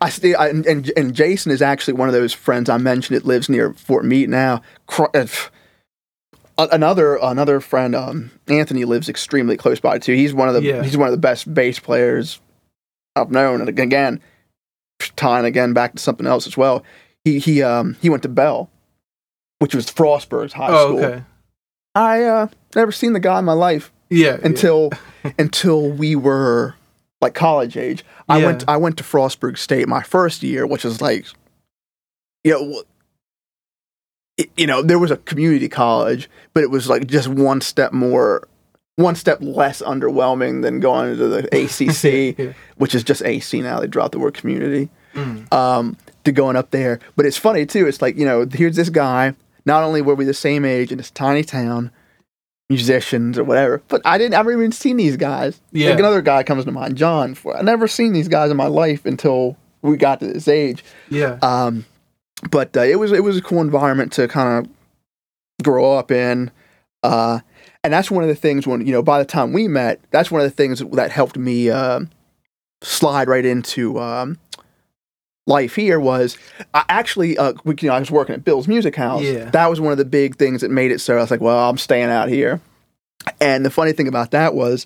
[0.02, 3.16] I stay, I, and, and and Jason is actually one of those friends I mentioned
[3.18, 4.62] that lives near Fort Meade now.
[6.58, 10.14] Uh, Another another friend, um, Anthony, lives extremely close by too.
[10.14, 10.84] He's one of the Yeah.
[10.84, 12.40] he's one of the best bass players
[13.16, 13.62] I've known.
[13.62, 14.20] And again,
[15.16, 16.84] tying again back to something else as well.
[17.26, 18.70] He he um he went to Beall,
[19.60, 21.06] which was Frostburg's high Oh, school.
[21.06, 21.24] okay.
[21.96, 24.38] I uh never seen the guy in my life Yeah.
[24.44, 24.92] until
[25.38, 26.76] until we were
[27.22, 28.04] like college age.
[28.28, 28.46] I Yeah.
[28.48, 31.26] went I went to Frostburg State my first year, which was like,
[32.44, 32.84] you know,
[34.38, 37.92] it, you know, there was a community college, but it was like just one step
[37.94, 38.48] more,
[38.96, 42.54] one step less underwhelming than going to the ACC, Yeah.
[42.78, 43.80] which is just AC now.
[43.80, 45.52] They dropped the word community Mm.
[45.54, 47.00] um, to going up there.
[47.16, 47.88] But it's funny too.
[47.88, 49.34] It's like you know, here's this guy.
[49.66, 51.92] Not only were we the same age in this tiny town,
[52.70, 55.62] musicians or whatever, but I didn't ever even seen these guys.
[55.72, 55.92] Yeah.
[55.92, 57.38] Like another guy comes to mind, John.
[57.56, 60.84] I never seen these guys in my life until we got to this age.
[61.10, 61.38] Yeah.
[61.42, 61.86] Um,
[62.50, 64.72] but uh, it was it was a cool environment to kind of
[65.64, 66.52] grow up in.
[67.04, 67.40] Uh,
[67.84, 70.32] and that's one of the things when you know by the time we met, that's
[70.32, 72.02] one of the things that helped me uh,
[72.82, 74.38] slide right into um,
[75.48, 76.38] life here was
[76.74, 79.24] I actually uh, we, you know I was working at Bill's Music House.
[79.24, 79.50] Yeah.
[79.50, 81.70] That was one of the big things that made it so I was like, well,
[81.70, 82.62] I'm staying out here.
[83.40, 84.86] And the funny thing about that was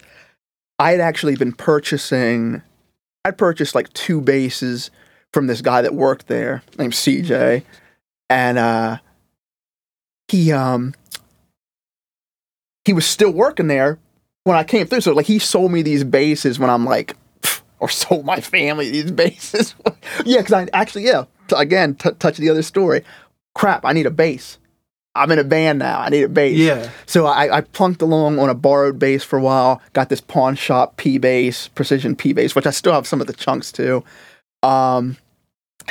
[0.80, 2.62] I had actually been purchasing
[3.24, 4.92] I'd purchased like two basses
[5.34, 7.64] from this guy that worked there named CJ.
[8.30, 8.98] And uh
[10.28, 10.94] he um
[12.86, 14.00] he was still working there
[14.44, 15.02] when I came through.
[15.02, 17.16] So like he sold me these bases when I'm like,
[17.80, 19.76] or sold my family these bases.
[20.26, 21.26] yeah, because I actually yeah.
[21.48, 23.04] T- again, t- touch the other story.
[23.54, 24.58] Crap, I need a bass.
[25.16, 26.02] I'm in a band now.
[26.02, 26.58] I need a bass.
[26.58, 26.90] Yeah.
[27.06, 29.82] So I, I plunked along on a borrowed bass for a while.
[29.94, 33.28] Got this pawn shop P bass, precision P bass, which I still have some of
[33.28, 34.04] the chunks too.
[34.62, 35.16] Um,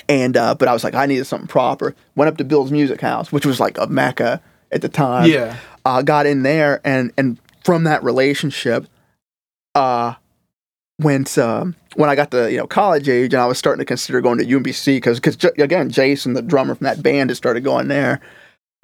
[0.09, 1.95] and uh, but I was like, I needed something proper.
[2.17, 5.31] Went up to Bill's Music House, which was like a mecca at the time.
[5.31, 5.57] Yeah.
[5.87, 8.87] Uh, got in there, and and from that relationship,
[9.75, 10.15] uh,
[11.01, 13.85] went um, when I got to you know college age, and I was starting to
[13.85, 17.37] consider going to UMBC because because J- again, Jason, the drummer from that band, had
[17.37, 18.21] started going there.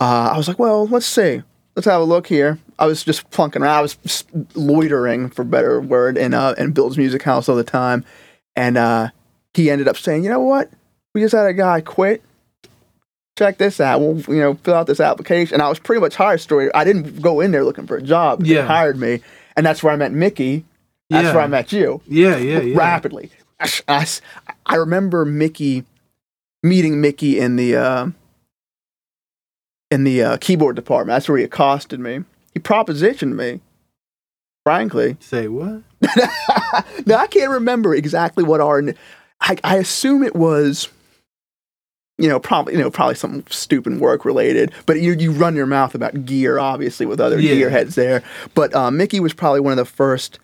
[0.00, 1.42] Uh, I was like, well, let's see,
[1.76, 2.58] let's have a look here.
[2.78, 3.76] I was just plunking around.
[3.76, 8.04] I was loitering, for better word, in uh, in Bill's Music House all the time,
[8.56, 9.08] and uh,
[9.54, 10.70] he ended up saying, you know what,
[11.14, 12.22] we just had a guy quit.
[13.38, 14.00] Check this out.
[14.00, 16.40] We'll you know fill out this application, and I was pretty much hired.
[16.40, 16.72] Story.
[16.74, 18.42] I didn't go in there looking for a job.
[18.42, 18.66] They Yeah.
[18.66, 19.20] hired me,
[19.56, 20.64] and that's where I met Mickey.
[21.10, 21.34] That's Yeah.
[21.34, 22.36] where I met you Yeah.
[22.38, 22.60] Yeah.
[22.60, 22.78] Yeah.
[22.78, 23.30] rapidly.
[23.58, 24.06] I, I,
[24.66, 25.84] I remember Mickey
[26.62, 28.06] meeting Mickey in the uh,
[29.90, 31.14] in the uh, keyboard department.
[31.16, 32.24] That's where he accosted me.
[32.54, 33.60] He propositioned me.
[34.64, 35.82] Frankly, Say what?
[37.06, 38.82] now I can't remember exactly what our.
[39.40, 40.88] I, I assume it was.
[42.18, 45.64] You know, probably you know probably something stupid work related, but you you run your
[45.66, 47.54] mouth about gear, obviously, with other Yeah.
[47.54, 48.22] gearheads there.
[48.54, 50.38] But uh, Mickey was probably one of the first.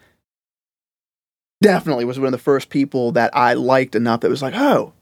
[1.62, 4.92] Definitely was one of the first people that I liked enough that was like, oh,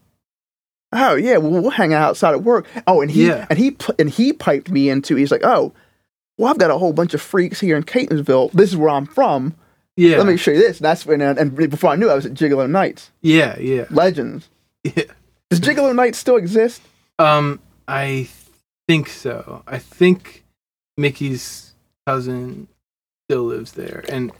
[0.93, 2.67] oh yeah, well, we'll hang out outside of work.
[2.87, 3.47] Oh, and he Yeah.
[3.51, 5.17] and he and he piped me into.
[5.17, 5.73] He's like, oh,
[6.39, 8.53] well, I've got a whole bunch of freaks here in Catonsville.
[8.53, 9.55] This is where I'm from.
[9.97, 10.19] Yeah.
[10.19, 10.79] Let me show you this.
[10.79, 13.11] And that's when, uh, and before I knew, it, I was at Gigolo Nights.
[13.21, 13.59] Yeah.
[13.59, 13.87] Yeah.
[13.91, 14.49] Legends.
[14.85, 15.05] Yeah.
[15.51, 16.83] Does Gigolo Nights still exist?
[17.19, 18.29] Um, I
[18.89, 19.63] think so.
[19.67, 20.45] I think
[20.99, 21.75] Mickey's
[22.07, 22.69] cousin
[23.29, 24.31] still lives there, and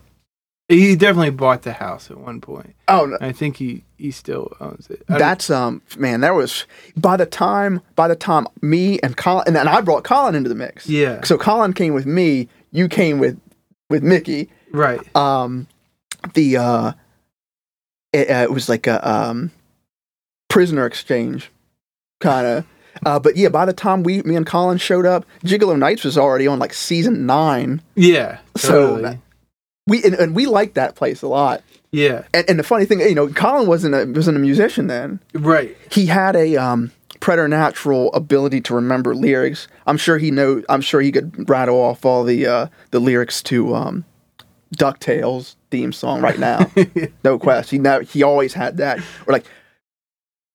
[0.79, 2.75] he definitely bought the house at one point.
[2.89, 3.17] Oh, no.
[3.21, 5.03] I think he he still owns it.
[5.09, 6.67] I That's um man, that was
[6.97, 10.49] by the time by the time me and Colin and then I brought Colin into
[10.49, 10.89] the mix.
[10.89, 11.23] yeah.
[11.25, 13.39] So Colin came with me, you came with
[13.91, 14.51] with Mickey.
[14.73, 15.01] Right.
[15.17, 15.67] Um
[16.35, 16.93] the uh
[18.13, 19.51] it, uh, it was like a um
[20.49, 21.51] prisoner exchange
[22.21, 22.65] kind of
[23.05, 26.17] uh, but yeah, by the time we, me and Colin showed up, Gigolo Nights was
[26.17, 27.83] already on like season nine.
[27.97, 28.39] Yeah.
[28.57, 29.03] So Totally.
[29.03, 29.19] that-
[29.87, 31.63] We and, and we liked that place a lot.
[31.93, 32.25] yeah.
[32.33, 35.21] And, and the funny thing, you know, Colin wasn't a wasn't a musician then.
[35.35, 35.77] Right.
[35.91, 39.69] he had a um, preternatural ability to remember lyrics.
[39.87, 40.63] I'm sure he know.
[40.69, 44.05] I'm sure he could rattle off all the uh, the lyrics to um,
[44.77, 46.71] Ducktales theme song right now.
[47.25, 47.77] no question.
[47.79, 48.99] He know, he always had that.
[49.27, 49.45] Or like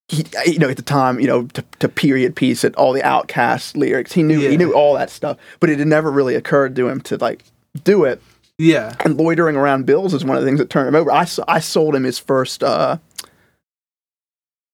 [0.07, 3.01] he, you know, at the time, you know, to, to period piece at all the
[3.01, 4.11] OutKast lyrics.
[4.13, 4.49] He knew Yeah.
[4.49, 7.43] he knew all that stuff, but it had never really occurred to him to like
[7.83, 8.21] do it.
[8.59, 8.93] Yeah.
[9.03, 11.11] And loitering around Bills is one of the things that turned him over.
[11.11, 12.97] I, I sold him his first uh,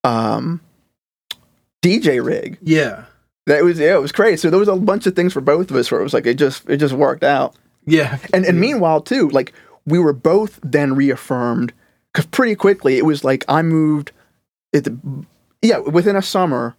[0.04, 0.60] um,
[1.84, 2.58] DJ rig.
[2.62, 3.06] Yeah.
[3.46, 4.38] That was yeah, it was crazy.
[4.38, 6.26] So there was a bunch of things for both of us where it was like
[6.26, 7.56] it just it just worked out.
[7.86, 8.18] Yeah.
[8.34, 9.54] And and meanwhile too, like
[9.86, 11.72] we were both then reaffirmed
[12.12, 14.12] because pretty quickly it was like I moved
[14.72, 14.98] the
[15.62, 16.76] yeah within a summer.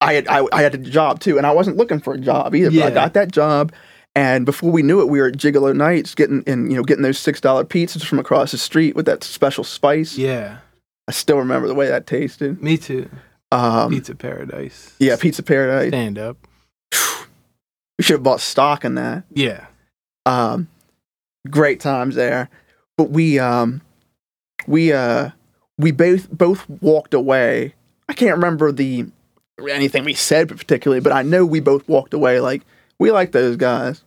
[0.00, 2.54] I had I, I had a job too, and I wasn't looking for a job
[2.54, 2.70] either.
[2.70, 3.72] But I got that job,
[4.14, 7.02] and before we knew it, we were at Gigolo Nights getting and you know getting
[7.02, 10.16] those six dollar pizzas from across the street with that special spice.
[10.18, 10.58] Yeah.
[11.08, 12.62] I still remember the way that tasted.
[12.62, 13.08] Me too.
[13.52, 14.94] Um, Pizza Paradise.
[15.00, 15.88] yeah, Pizza Paradise.
[15.88, 16.36] Stand up.
[17.98, 19.24] We should have bought stock in that.
[19.30, 19.66] Yeah.
[20.24, 20.68] um,
[21.50, 22.48] great times there.
[22.96, 23.82] But we um,
[24.66, 25.30] we uh,
[25.76, 27.74] we both both walked away.
[28.08, 29.06] I can't remember the
[29.70, 32.62] anything we said particularly, but I know we both walked away like
[33.00, 34.02] we like those guys,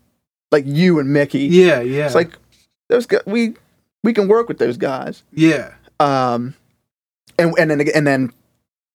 [0.52, 1.40] like you and Mickey.
[1.48, 1.82] Yeah.
[1.82, 2.06] Yeah.
[2.06, 2.38] It's like
[2.88, 3.22] those guys.
[3.26, 3.56] We
[4.04, 5.24] we can work with those guys.
[5.34, 5.74] yeah.
[6.00, 6.56] Um,
[7.38, 8.32] and and then and then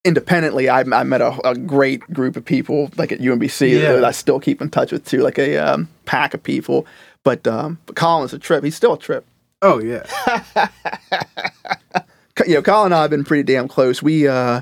[0.04, 3.92] independently, I, I met a, a great group of people like at UMBC Yeah.
[3.92, 6.86] that I still keep in touch with too, like a um, pack of people.
[7.24, 8.64] But um, but Colin's a trip.
[8.64, 9.26] He's still a trip.
[9.60, 10.04] Oh yeah.
[12.46, 14.00] You know, Colin and I have been pretty damn close.
[14.00, 14.60] We uh,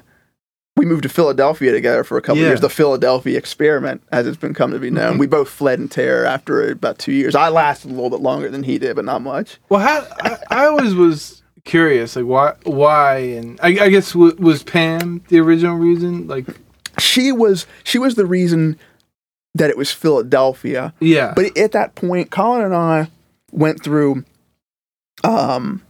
[0.76, 2.48] we moved to Philadelphia together for a couple Yeah.
[2.48, 2.60] years.
[2.60, 5.14] The Philadelphia experiment, as it's been come to be known.
[5.16, 5.18] Mhm.
[5.20, 7.34] We both fled in terror after about two years.
[7.34, 9.58] I lasted a little bit longer than he did, but not much.
[9.70, 14.36] Well, how, I, I always was curious, like why, why, and I, I guess w-
[14.38, 16.28] was Pam the original reason?
[16.28, 16.46] Like,
[16.98, 18.76] She was she was the reason
[19.54, 20.92] that it was Philadelphia.
[21.00, 23.08] yeah, But at that point, Colin and I
[23.50, 24.24] went through,
[25.24, 25.80] um,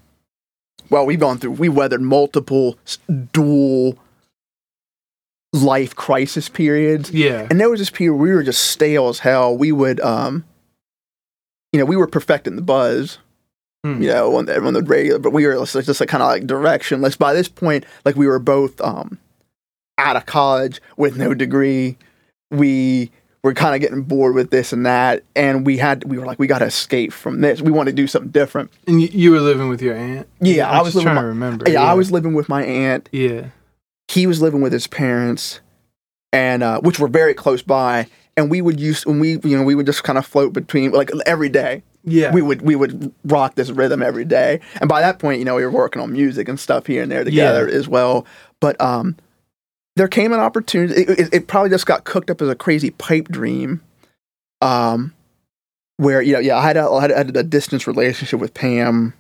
[0.88, 2.78] well, we've gone through, we weathered multiple
[3.32, 3.98] dual
[5.62, 7.10] life crisis periods.
[7.10, 9.56] yeah, And there was this period where we were just stale as hell.
[9.56, 10.44] We would, um,
[11.72, 13.18] you know, we were perfecting the buzz,
[13.84, 14.02] Hmm.
[14.02, 16.28] you know, on the, on the radio, but we were just, just like kind of
[16.28, 17.16] like directionless.
[17.18, 19.18] By this point, like we were both um,
[19.98, 21.96] out of college with no degree.
[22.50, 23.10] We
[23.44, 26.38] were kind of getting bored with this and that, and we had we were like,
[26.38, 27.60] we got to escape from this.
[27.62, 28.72] We want to do something different.
[28.88, 30.26] And you, were living with your aunt?
[30.40, 31.70] Yeah, I'm was living trying with to remember.
[31.70, 33.08] Yeah, I was living with my aunt.
[33.12, 33.46] Yeah.
[34.08, 35.60] He was living with his parents,
[36.32, 38.06] and uh, which were very close by.
[38.36, 40.92] And we would use when we you know we would just kind of float between
[40.92, 41.82] like every day.
[42.08, 42.30] Yeah.
[42.30, 44.60] we would we would rock this rhythm every day.
[44.80, 47.10] And by that point, you know, we were working on music and stuff here and
[47.10, 48.26] there together as well.
[48.60, 49.16] But um,
[49.96, 51.02] there came an opportunity.
[51.02, 53.82] It, it, it probably just got cooked up as a crazy pipe dream.
[54.60, 55.14] Um,
[55.96, 59.14] where you know, yeah, I had a, I had a, distance relationship with Pam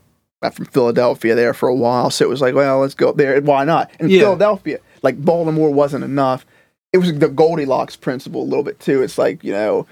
[0.52, 2.10] from Philadelphia there for a while.
[2.10, 3.40] So it was like, well, let's go up there.
[3.40, 3.90] Why not?
[3.98, 4.20] In Yeah.
[4.20, 6.46] Philadelphia, like Baltimore wasn't enough.
[6.92, 9.02] It was the Goldilocks principle a little bit too.
[9.02, 9.86] It's like you know,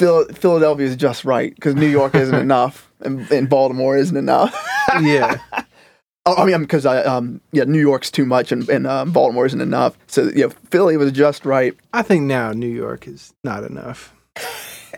[0.00, 4.54] Phil- Philadelphia is just right because New York isn't enough and, and Baltimore isn't enough.
[5.02, 5.38] yeah.
[6.26, 9.46] Oh, I mean, because I um yeah, New York's too much and, and um, Baltimore
[9.46, 9.98] isn't enough.
[10.06, 11.74] So yeah, Philly was just right.
[11.92, 14.14] I think now New York is not enough.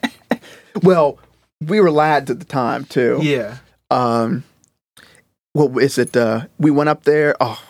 [0.85, 1.18] Well,
[1.61, 3.18] we were lads at the time too.
[3.21, 3.57] Yeah.
[3.91, 4.45] Um,
[5.53, 6.16] what is it?
[6.16, 7.34] Uh, we went up there.
[7.41, 7.62] Oh,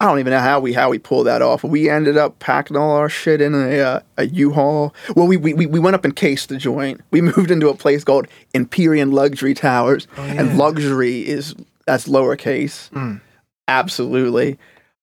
[0.00, 1.62] I don't even know how we how we pulled that off.
[1.62, 4.92] We ended up packing all our shit in a uh, a U-Haul.
[5.14, 7.00] Well, we, we we we went up and cased the joint.
[7.12, 11.54] We moved into a place called Empyrean Luxury Towers, Oh, and luxury is
[11.86, 12.90] that's lowercase.
[12.90, 13.20] Mm.
[13.68, 14.58] Absolutely.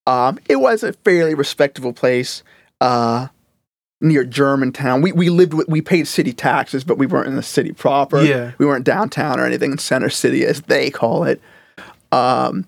[0.06, 2.44] Um, it was a fairly respectable place.
[2.82, 3.28] Uh,
[4.02, 5.02] near Germantown.
[5.02, 8.22] We we lived with we paid city taxes, but we weren't in the city proper.
[8.22, 8.52] Yeah.
[8.58, 11.42] We weren't downtown or anything in Center City as they call it.
[12.12, 12.66] Um,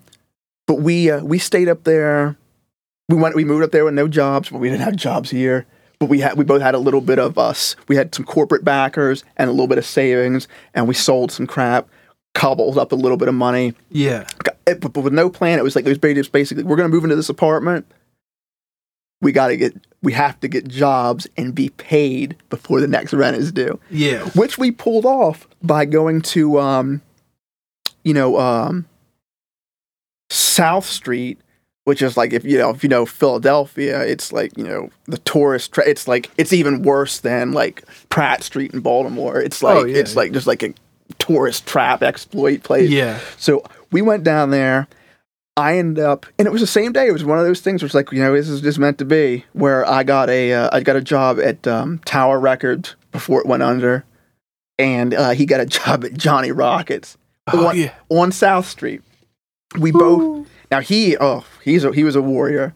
[0.67, 2.35] but we uh, we stayed up there.
[3.09, 5.65] We went we moved up there with no jobs, but we didn't have jobs here.
[5.99, 7.75] But we had we both had a little bit of us.
[7.87, 11.45] We had some corporate backers and a little bit of savings, and we sold some
[11.47, 11.87] crap,
[12.33, 13.73] cobbled up a little bit of money.
[13.89, 14.21] Yeah.
[14.67, 15.59] It- but, but with no plan.
[15.59, 17.85] It was like it was basically, basically we're going to move into this apartment.
[19.21, 23.13] We got to get we have to get jobs and be paid before the next
[23.13, 24.23] rent is due, Yeah.
[24.29, 27.01] which we pulled off by going to um,
[28.03, 28.85] you know um,
[30.29, 31.39] South Street,
[31.83, 35.17] which is like if you know if you know Philadelphia, it's like you know the
[35.19, 35.73] tourist.
[35.73, 39.39] Tra- it's like it's even worse than like Pratt Street in Baltimore.
[39.41, 39.97] It's like Oh, yeah.
[39.97, 40.73] it's like just like a
[41.19, 42.89] tourist trap exploit place.
[42.89, 43.19] Yeah.
[43.37, 44.87] So we went down there.
[45.61, 47.07] I ended up, and it was the same day.
[47.07, 48.97] It was one of those things where it's like, you know, this is just meant
[48.97, 49.45] to be.
[49.53, 53.45] Where I got a, uh, I got a job at um, Tower Records before it
[53.47, 54.03] went under,
[54.79, 57.17] and uh, he got a job at Johnny Rockets
[57.53, 57.93] Oh, on, yeah.
[58.09, 59.01] on South Street.
[59.79, 62.73] We both now he, oh, he's a, he was a warrior.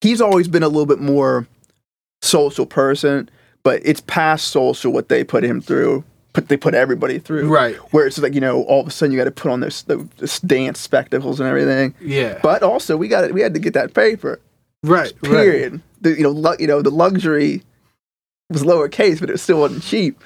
[0.00, 1.46] He's always been a little bit more
[2.20, 3.28] social person,
[3.62, 6.04] but it's past social what they put him through.
[6.32, 7.76] Put they put everybody through Right.
[7.92, 9.82] where it's like you know all of a sudden you got to put on this,
[9.82, 11.94] this dance spectacles and everything.
[12.00, 12.38] Yeah.
[12.42, 14.40] But also we got we had to get that paper.
[14.82, 15.12] right.
[15.22, 15.22] Right.
[15.22, 15.80] Period.
[16.00, 17.62] The, you know lu- you know the luxury
[18.50, 20.18] was lowercase, but it still wasn't cheap.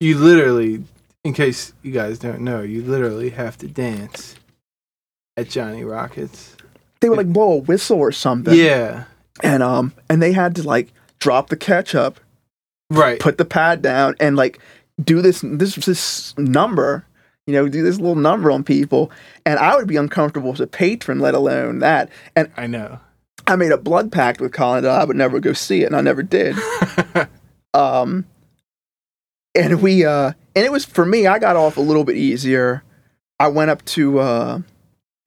[0.00, 0.84] You literally,
[1.24, 4.36] in case you guys don't know, you literally have to dance
[5.36, 6.56] at Johnny Rockets.
[7.00, 8.54] They would like blow a whistle or something.
[8.54, 9.04] Yeah.
[9.42, 12.20] And um and they had to like drop the ketchup,
[12.90, 13.18] Right.
[13.18, 14.60] put the pad down, and like
[15.02, 17.06] do this this this number.
[17.46, 19.12] You know, do this little number on people,
[19.44, 22.10] and I would be uncomfortable as a patron, let alone that.
[22.34, 22.98] And I know.
[23.46, 25.94] I made a blood pact with Colin that I would never go see it, and
[25.94, 26.56] I never did.
[27.74, 28.26] um,
[29.54, 31.26] and we uh, and it was for me.
[31.26, 32.82] I got off a little bit easier.
[33.38, 34.18] I went up to.
[34.18, 34.60] Uh,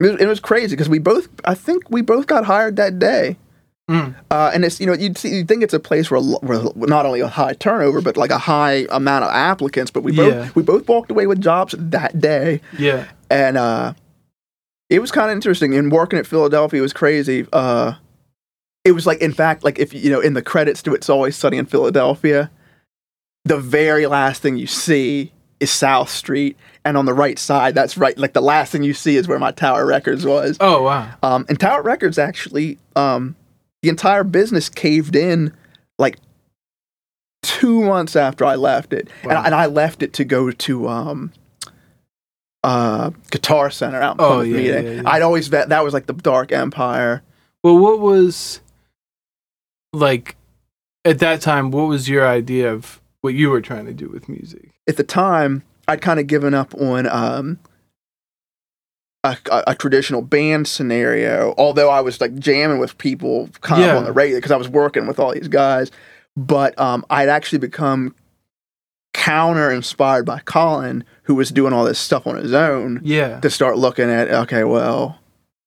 [0.00, 1.28] it, was, it was crazy because we both.
[1.44, 3.38] I think we both got hired that day.
[3.90, 4.14] Mm.
[4.30, 7.06] Uh, and it's you know you'd see you think it's a place where, where not
[7.06, 9.90] only a high turnover but like a high amount of applicants.
[9.90, 10.50] But we both Yeah.
[10.54, 13.06] we both walked away with jobs that day Yeah.
[13.30, 13.94] and uh
[14.88, 17.94] it was kind of interesting and working at philadelphia was crazy uh
[18.84, 21.36] it was like in fact like if you know in the credits to it's always
[21.36, 22.50] sunny in philadelphia
[23.44, 27.96] the very last thing you see is south street and on the right side that's
[27.98, 31.10] right like the last thing you see is where my tower records was Oh wow.
[31.22, 33.34] um and tower records actually um
[33.82, 35.52] the entire business caved in
[35.98, 36.18] like
[37.42, 39.42] two months after i left it and, Wow.
[39.44, 41.32] and i left it to go to um
[42.62, 45.02] uh guitar center out in Oh, yeah, yeah, yeah.
[45.06, 47.22] i'd always bet that was like the dark empire
[47.64, 48.60] Well, what was
[49.92, 50.36] like
[51.04, 51.70] at that time?
[51.70, 54.70] What was your idea of what you were trying to do with music?
[54.88, 57.58] at the time i'd kind of given up on um
[59.24, 63.92] a, a, a traditional band scenario although i was like jamming with people kind Yeah.
[63.92, 65.90] of on the radio because i was working with all these guys
[66.36, 68.14] but um i'd actually become
[69.12, 73.40] counter inspired by Colin, who was doing all this stuff on his own, Yeah.
[73.40, 75.18] to start looking at okay, well,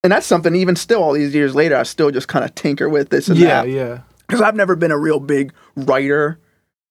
[0.01, 2.87] and that's something even still all these years later, I still just kind of tinker
[2.87, 3.99] with this and Yeah, that yeah.
[4.27, 6.39] because I've never been a real big writer.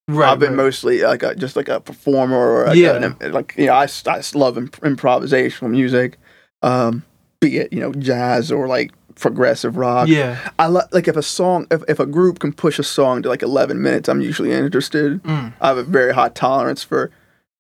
[0.08, 0.30] Right.
[0.30, 0.56] I've been right.
[0.64, 2.96] mostly like a, just like a performer or like, Yeah.
[2.96, 6.18] an- like you know I, I love imp- improvisational music,
[6.62, 7.04] um,
[7.40, 10.08] be it you know jazz or like progressive rock.
[10.08, 10.38] Yeah.
[10.58, 13.28] I lo- like if a song if, if a group can push a song to
[13.28, 15.22] like 11 minutes, I'm usually interested.
[15.22, 15.52] Mm.
[15.60, 17.10] I have a very high tolerance for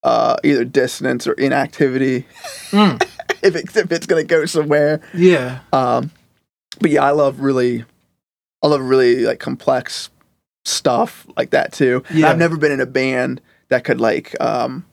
[0.02, 2.26] uh, either dissonance or inactivity
[2.70, 3.00] Mm.
[3.42, 5.00] if it's if it's gonna go somewhere.
[5.14, 5.60] Yeah.
[5.72, 6.10] Um,
[6.80, 7.84] but yeah, I love really,
[8.62, 10.08] I love really like complex
[10.64, 12.02] stuff like that too.
[12.08, 12.30] And Yeah.
[12.30, 14.84] I've never been in a band that could like, um,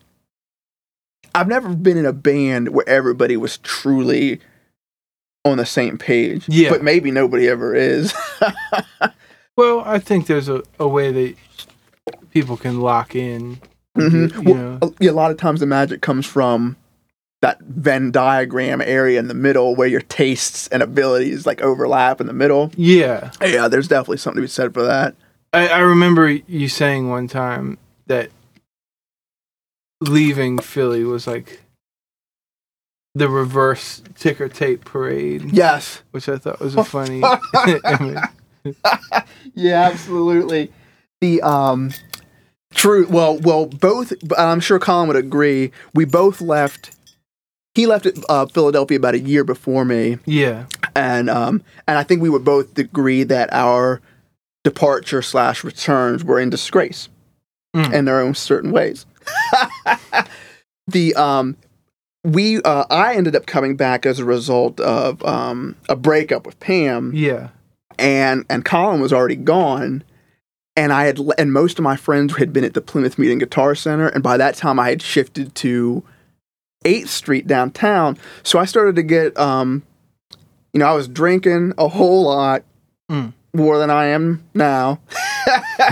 [1.34, 4.40] I've never been in a band where everybody was truly
[5.44, 6.44] on the same page.
[6.48, 6.70] Yeah.
[6.70, 8.12] But maybe nobody ever is.
[9.56, 11.34] Well, I think there's a, a way that
[12.30, 13.60] people can lock in.
[13.94, 14.48] Mhm.
[14.48, 14.78] You know.
[15.10, 16.76] a lot of times the magic comes from
[17.42, 22.26] that Venn diagram area in the middle where your tastes and abilities like overlap in
[22.26, 22.72] the middle.
[22.74, 23.32] Yeah.
[23.42, 25.14] Yeah, there's definitely something to be said for that.
[25.52, 27.76] I, I remember you saying one time
[28.06, 28.30] that
[30.00, 31.60] leaving Philly was like
[33.14, 36.02] the reverse ticker tape parade, Yes.
[36.12, 37.20] which I thought was a funny
[39.54, 40.72] yeah, absolutely.
[41.20, 41.90] The um
[42.72, 45.72] true well well both I'm sure Colin would agree.
[45.94, 46.96] We both left
[47.74, 50.66] he left uh, Philadelphia about a year before me Yeah.
[50.94, 54.00] and um and I think we would both agree that our
[54.64, 57.08] departure slash returns were in disgrace
[57.74, 57.92] Mm.
[57.92, 59.06] in their own certain ways.
[60.86, 61.56] the um
[62.24, 66.58] we uh I ended up coming back as a result of um a breakup with
[66.60, 67.48] Pam Yeah.
[67.98, 70.02] and and Colin was already gone,
[70.76, 73.74] and I had and most of my friends had been at the Plymouth Meeting Guitar
[73.74, 76.02] Center, and by that time I had shifted to
[76.84, 78.16] Eighth Street downtown.
[78.42, 79.82] So I started to get, um,
[80.72, 82.62] you know, I was drinking a whole lot
[83.10, 83.32] Mm.
[83.52, 85.00] more than I am now.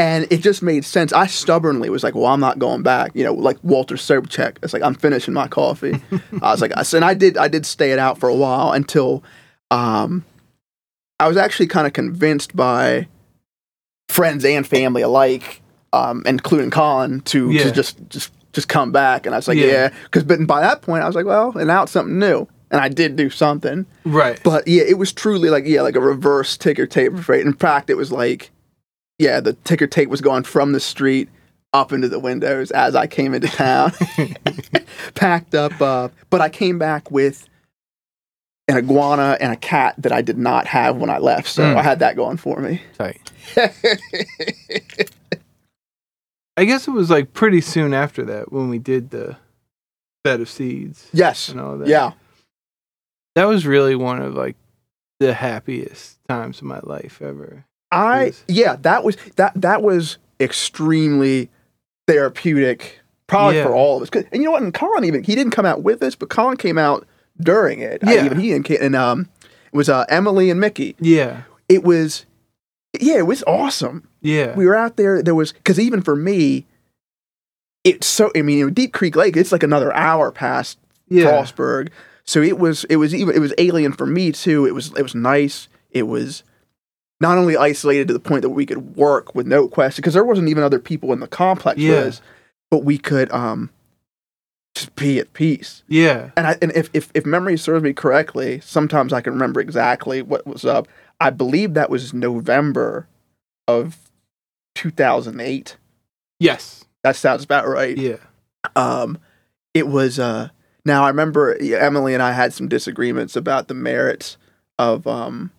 [0.00, 1.12] And it just made sense.
[1.12, 4.56] I stubbornly was like, "Well, I'm not going back." You know, like Walter Sobchak.
[4.62, 6.00] It's like I'm finishing my coffee.
[6.42, 7.36] I was like, I- and I did.
[7.36, 9.22] I did stay it out for a while until
[9.70, 10.24] um,
[11.18, 13.08] I was actually kind of convinced by
[14.08, 15.60] friends and family alike,
[15.92, 17.64] um, including Colin, to, Yeah.
[17.64, 19.26] to just just just come back.
[19.26, 19.66] And I was like, Yeah.
[19.66, 22.48] yeah, because but by that point I was like, well, and now it's something new,
[22.70, 23.84] and I did do something.
[24.04, 24.40] Right.
[24.42, 27.44] But yeah, it was truly like yeah, like a reverse ticker tape parade.
[27.46, 28.50] In fact, it was like
[29.20, 31.28] yeah, the ticker tape was going from the street
[31.72, 33.92] up into the windows as I came into town,
[35.14, 35.80] packed up.
[35.80, 37.46] Uh, but I came back with
[38.66, 41.76] an iguana and a cat that I did not have when I left, so Mm.
[41.76, 42.80] I had that going for me.
[42.98, 43.20] Tight.
[46.56, 49.36] I guess it was like pretty soon after that when we did the
[50.24, 51.88] bed of seeds yes, and all that.
[51.88, 52.12] yeah,
[53.34, 54.56] That was really one of like
[55.20, 57.64] the happiest times of my life ever.
[57.92, 58.44] I Yes.
[58.48, 61.50] yeah, that was that that was extremely
[62.06, 63.64] therapeutic, probably Yeah.
[63.64, 64.10] for all of us.
[64.32, 64.62] And you know what?
[64.62, 67.06] And Colin even he didn't come out with us, but Colin came out
[67.40, 68.00] during it.
[68.04, 68.24] I Yeah.
[68.26, 69.28] even he and, and um,
[69.72, 70.96] it was uh, Emily and Mickey.
[71.00, 71.42] Yeah.
[71.68, 72.26] It was
[73.00, 74.08] yeah, it was awesome.
[74.20, 74.54] Yeah.
[74.56, 75.22] We were out there.
[75.22, 76.66] There was because even for me,
[77.84, 78.30] it's so.
[78.36, 79.36] I mean, Deep Creek Lake.
[79.36, 80.78] It's like another hour past
[81.08, 81.24] yeah.
[81.26, 81.88] Frostburg.
[82.24, 84.66] So it was it was even it was alien for me too.
[84.66, 85.68] It was it was nice.
[85.90, 86.42] It was
[87.20, 90.24] not only isolated to the point that we could work with no question because there
[90.24, 92.10] wasn't even other people in the complex Yeah.
[92.70, 93.70] but we could um
[94.74, 95.82] just be at peace.
[95.88, 96.30] Yeah.
[96.36, 100.22] And I and if if if memory serves me correctly, sometimes I can remember exactly
[100.22, 100.86] what was up.
[101.20, 103.08] I believe that was November
[103.68, 103.98] of
[104.76, 105.76] 2008.
[106.38, 106.84] Yes.
[107.02, 108.16] That sounds about right Yeah.
[108.76, 109.18] um
[109.74, 110.48] it was uh
[110.84, 114.36] now i remember emily and i had some disagreements about the merits
[114.78, 115.50] of um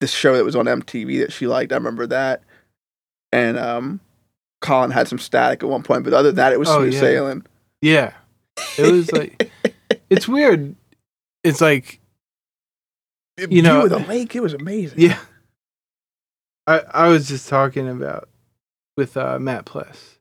[0.00, 2.42] this show that was on mtv that she liked i remember that
[3.32, 4.00] and um
[4.60, 6.94] colin had some static at one point but other than that it was Oh, smooth
[6.94, 7.00] yeah.
[7.00, 7.46] sailing
[7.82, 8.12] Yeah.
[8.76, 9.50] It was like
[10.10, 10.74] it's weird.
[11.44, 12.00] It's like
[13.48, 15.18] You know- the lake it was amazing yeah.
[16.66, 18.28] I I was just talking about
[18.96, 20.18] with uh, Matt Pless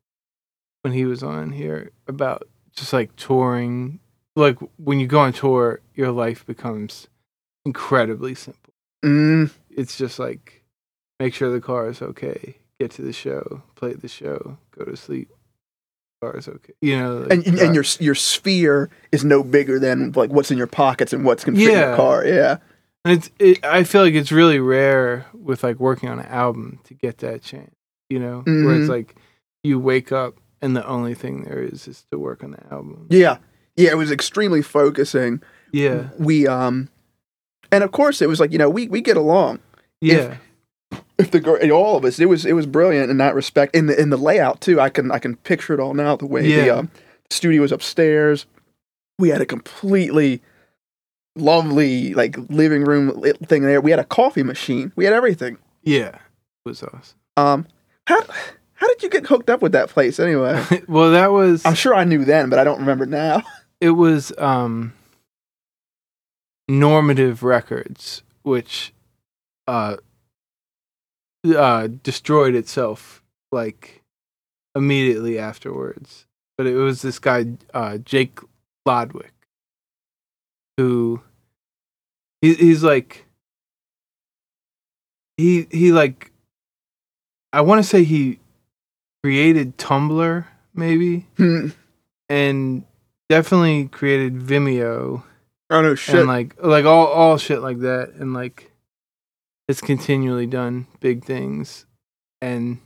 [0.84, 3.99] when he was on here about just like touring.
[4.36, 7.07] Like when you go on tour, your life becomes
[7.65, 8.71] incredibly simple.
[9.03, 10.63] mm, It's just like
[11.19, 14.97] make sure the car is okay, get to the show, play the show, go to
[14.97, 15.30] sleep.
[16.21, 16.73] Car is okay.
[16.82, 20.49] You know, like, and, and, and your your sphere is no bigger than like what's
[20.51, 22.57] in your pockets and what's gonna fit in your car yeah
[23.05, 26.80] And it's it, I feel like it's really rare with like working on an album
[26.86, 27.75] to get that chance,
[28.09, 28.80] you know, where Mhm.
[28.82, 29.15] it's like
[29.63, 33.05] you wake up and the only thing there is is to work on the album.
[33.11, 33.38] Yeah,
[33.75, 35.43] yeah, it was extremely focusing.
[35.71, 36.89] Yeah, We um,
[37.71, 39.59] and of course it was like you know we we get along.
[40.01, 40.37] Yeah,
[41.17, 43.75] If the girl, all of us, it was it was brilliant in that respect.
[43.75, 46.15] In the in the layout too, I can I can picture it all now.
[46.15, 46.73] The way the Yeah.
[46.73, 46.91] um,
[47.29, 48.45] studio was upstairs,
[49.19, 50.41] we had a completely
[51.35, 53.81] lovely like living room thing there.
[53.81, 54.91] We had a coffee machine.
[54.95, 55.57] We had everything.
[55.83, 56.09] yeah.
[56.65, 57.17] It was awesome.
[57.37, 57.67] Um,
[58.07, 58.21] how
[58.73, 60.63] how did you get hooked up with that place anyway?
[60.87, 63.41] well, that was I'm sure I knew then, but I don't remember now.
[63.81, 64.93] it was um
[66.67, 68.93] normative records which
[69.68, 69.97] uh
[71.55, 74.03] uh destroyed itself like
[74.76, 76.26] immediately afterwards
[76.57, 78.39] but it was this guy uh Jake
[78.86, 79.34] Lodwick
[80.78, 81.22] who
[82.41, 83.26] he, he's like
[85.38, 86.32] he he like
[87.53, 88.39] I want to say he
[89.24, 91.70] created Tumblr maybe Hmm.
[92.30, 92.84] and
[93.30, 95.24] definitely created Vimeo
[95.70, 96.15] oh no shit.
[96.15, 98.72] and like like all all shit like that and like
[99.68, 101.86] it's continually done big things
[102.41, 102.80] and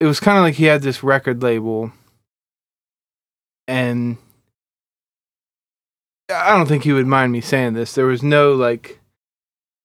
[0.00, 1.92] it was kind of like he had this record label
[3.68, 4.16] and
[6.30, 9.00] I don't think he would mind me saying this there was no like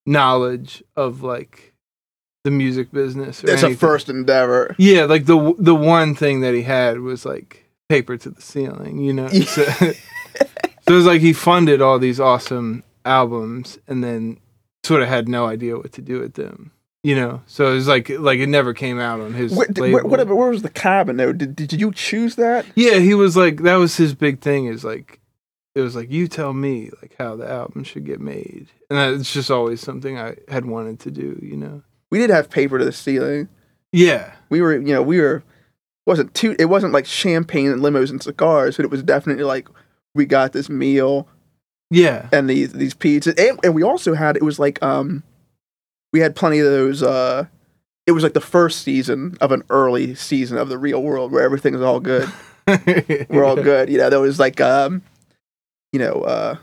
[0.06, 1.74] knowledge of like
[2.44, 4.76] the music business or it's a first endeavor.
[4.78, 9.00] Yeah, like the the one thing that he had was like paper to the ceiling,
[9.00, 9.28] you know.
[9.46, 9.94] So, so
[10.88, 14.38] it was like he funded all these awesome albums and then
[14.86, 16.72] sort of had no idea what to do with them,
[17.04, 17.42] you know.
[17.48, 19.92] So it was like like it never came out on his Where, label.
[19.94, 21.34] where, whatever, where was the cabin though?
[21.34, 22.66] Did, did you choose that?
[22.76, 25.20] Yeah, he was like that was his big thing is like
[25.76, 28.68] it was like you tell me like how the album should get made.
[28.90, 31.84] And it's just always something I had wanted to do, you know.
[32.12, 33.50] We did have paper to the ceiling.
[33.92, 34.34] Yeah.
[34.50, 35.44] We were, you know, we were
[36.06, 36.56] wasn't too.
[36.60, 39.68] It wasn't like champagne and limos and cigars, but it was definitely like
[40.14, 41.28] we got this meal
[41.92, 42.28] Yeah.
[42.32, 45.24] and these these pizzas, and, and we also had it was like um,
[46.14, 47.04] we had plenty of those.
[47.04, 47.46] uh
[48.08, 51.44] It was like the first season of an early season of the Real World where
[51.44, 52.30] everything is all good.
[53.30, 54.10] We're all good, you know.
[54.10, 55.02] There was like um,
[55.94, 56.58] you know, uh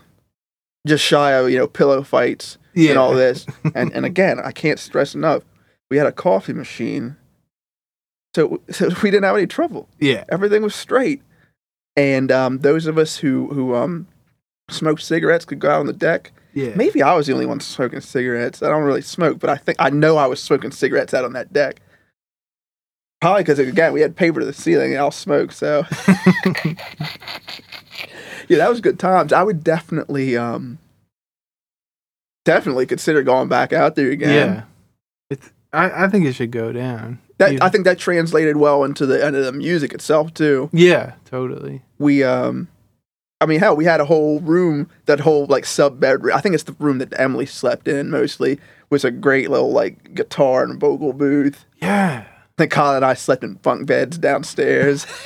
[0.85, 2.89] just shy of you know pillow fights Yeah.
[2.91, 3.45] and all this.
[3.75, 5.43] And and again, I can't stress enough.
[5.89, 7.15] We had a coffee machine,
[8.35, 9.87] so so we didn't have any trouble.
[9.99, 10.25] Yeah.
[10.29, 11.21] Everything was straight.
[11.95, 14.07] And um, those of us who who um,
[14.69, 16.31] smoked cigarettes could go out on the deck.
[16.53, 16.73] Yeah.
[16.75, 18.61] Maybe I was the only one smoking cigarettes.
[18.61, 21.33] I don't really smoke, but I think I know I was smoking cigarettes out on
[21.33, 21.81] that deck.
[23.21, 25.51] Probably because again we had paper to the ceiling and I'll smoke.
[25.51, 25.85] So
[28.47, 29.33] yeah, that was good times.
[29.33, 30.77] I would definitely um,
[32.45, 34.53] definitely consider going back out there again.
[34.53, 34.63] Yeah.
[35.29, 37.19] It's I, I think it should go down.
[37.39, 40.69] That, I think that translated well into the into the music itself too.
[40.71, 41.81] yeah, totally.
[41.97, 42.67] We um
[43.43, 46.35] I mean hell, we had a whole room, that whole like sub bedroom.
[46.35, 50.13] I think it's the room that Emily slept in mostly, was a great little like
[50.15, 51.65] guitar and vocal booth.
[51.81, 52.23] Yeah.
[52.25, 55.05] I think Colin and I slept in bunk beds downstairs.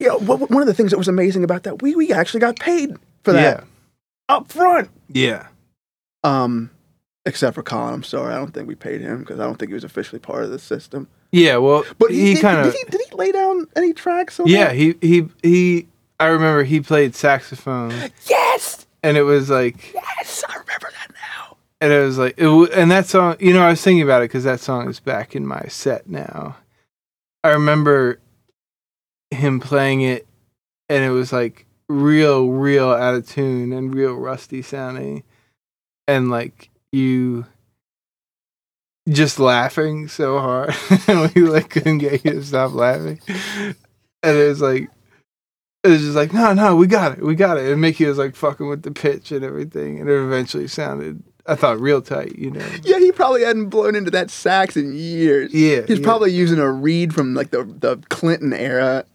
[0.00, 2.96] know, one of the things that was amazing about that, we we actually got paid
[3.24, 3.64] for that
[4.28, 4.90] up front.
[5.08, 5.48] Yeah.
[6.24, 6.70] Um
[7.24, 8.32] except for Colin, I'm sorry.
[8.32, 10.50] I don't think we paid him because I don't think he was officially part of
[10.50, 11.08] the system.
[11.32, 11.56] Yeah.
[11.56, 12.72] Well, But he, he kind of.
[12.72, 14.66] did, he, did he lay down any tracks on Yeah.
[14.68, 14.76] that?
[14.76, 15.88] He he he.
[16.18, 17.92] I remember he played saxophone,
[18.28, 18.86] Yes!
[19.02, 21.56] and it was like, Yes, I remember that now.
[21.80, 23.36] and it was like, it w- and that song.
[23.38, 26.08] You know, I was thinking about it because that song is back in my set
[26.08, 26.56] now.
[27.44, 28.18] I remember
[29.30, 30.26] him playing it,
[30.88, 35.22] and it was like real, real out of tune and real rusty sounding,
[36.08, 37.44] and like you
[39.08, 40.74] just laughing so hard
[41.06, 44.90] and we like couldn't get you to stop laughing and it was like
[45.86, 48.18] it was just like no no we got it we got it and mickey was
[48.18, 52.36] like fucking with the pitch and everything and it eventually sounded i thought real tight
[52.38, 55.52] you know Yeah, he probably hadn't blown into that sax in years.
[55.54, 56.04] yeah He's yeah.
[56.04, 59.04] probably using a reed from like the, the Clinton era.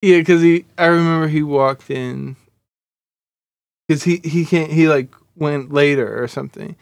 [0.00, 2.34] Yeah, because he, I remember he walked in,
[3.86, 6.74] because he he can't he like went later or something,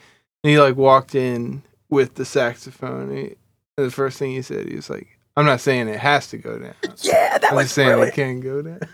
[0.43, 3.09] and he like walked in with the saxophone.
[3.09, 3.23] And, he,
[3.77, 6.37] and the first thing he said, he was like, "I'm not saying it has to
[6.37, 6.73] go down.
[7.01, 8.07] Yeah, that I'm was just saying really.
[8.09, 8.79] it can go down."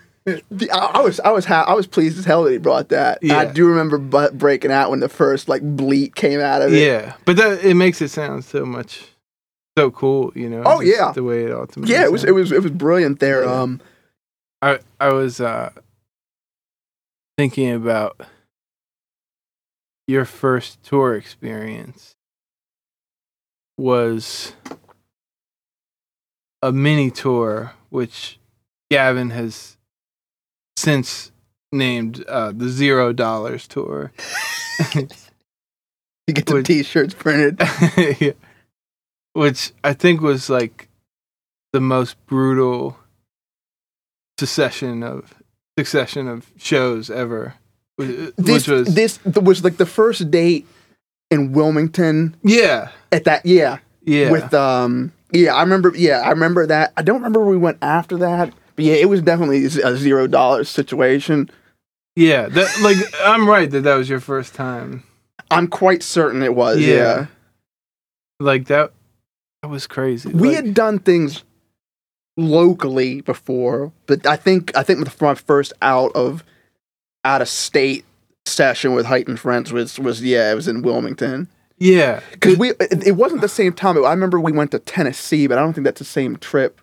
[0.52, 2.90] The- I, I was I was ha- I was pleased as hell that he brought
[2.90, 3.20] that.
[3.22, 3.38] Yeah.
[3.38, 6.84] I do remember butt breaking out when the first like bleat came out of it.
[6.86, 9.06] Yeah, but that it makes it sound so much
[9.78, 10.64] so cool, you know.
[10.66, 11.14] Oh, yeah.
[11.14, 11.94] the way it ultimately.
[11.96, 13.46] Yeah, it was it was it was brilliant there.
[13.46, 13.54] Yeah.
[13.62, 13.80] Um,
[14.62, 15.70] I I was uh
[17.38, 18.20] thinking about
[20.08, 22.16] your first tour experience
[23.78, 24.54] was
[26.68, 28.39] a mini tour, which
[28.91, 29.77] Gavin has
[30.76, 31.31] since
[31.72, 34.11] named uh, the Zero Dollars Tour.
[36.30, 37.61] You get the Would- t-shirts printed.
[38.19, 38.34] Yeah.
[39.31, 40.89] Which I think was like
[41.72, 42.98] the most brutal
[44.38, 45.34] succession of
[45.80, 47.53] succession of shows ever.
[47.95, 50.68] Which This was this was like the first date
[51.31, 56.66] in Wilmington yeah, at that yeah, yeah, with um yeah I remember yeah I remember
[56.68, 59.95] that I don't remember where we went after that but yeah it was definitely a
[59.98, 61.49] zero dollars situation.
[62.16, 62.48] yeah.
[62.48, 65.04] That like I'm right that that was your first time.
[65.52, 66.95] I'm quite certain it was Yeah.
[66.95, 67.26] yeah.
[68.40, 68.91] Like that.
[69.64, 70.30] That was crazy.
[70.30, 71.44] We Like, had done things
[72.38, 76.44] locally before, but I think I think my first out of
[77.26, 78.06] out of state
[78.45, 83.08] session with Heightened Friends was was yeah it was in Wilmington yeah, because we it,
[83.08, 83.98] it wasn't the same time.
[84.04, 86.82] I remember we went to Tennessee, but I don't think that's the same trip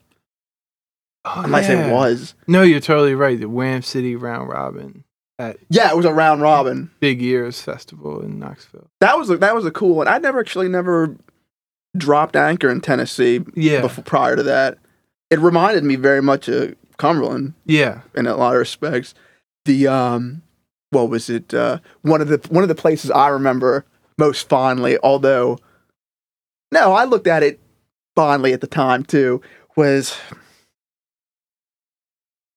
[1.27, 1.87] Oh, unless yeah.
[1.89, 2.35] it was.
[2.47, 3.39] No, you're totally right.
[3.41, 5.05] The Wham City Round Robin
[5.39, 6.91] at Yeah, it was a round robin.
[7.01, 8.91] Big Ears Festival in Knoxville.
[9.01, 10.07] That was a, that was a cool one.
[10.07, 11.16] I never actually never
[11.97, 14.79] dropped anchor in Tennessee Yeah, before prior to that.
[15.31, 17.55] It reminded me very much of Cumberland.
[17.65, 19.15] yeah, in a lot of respects.
[19.65, 20.43] The um,
[20.91, 21.55] what was it?
[21.55, 23.87] Uh, one of the one of the places I remember
[24.19, 25.59] most fondly, although
[26.73, 27.61] no, I looked at it
[28.16, 29.41] fondly at the time too.
[29.77, 30.16] Was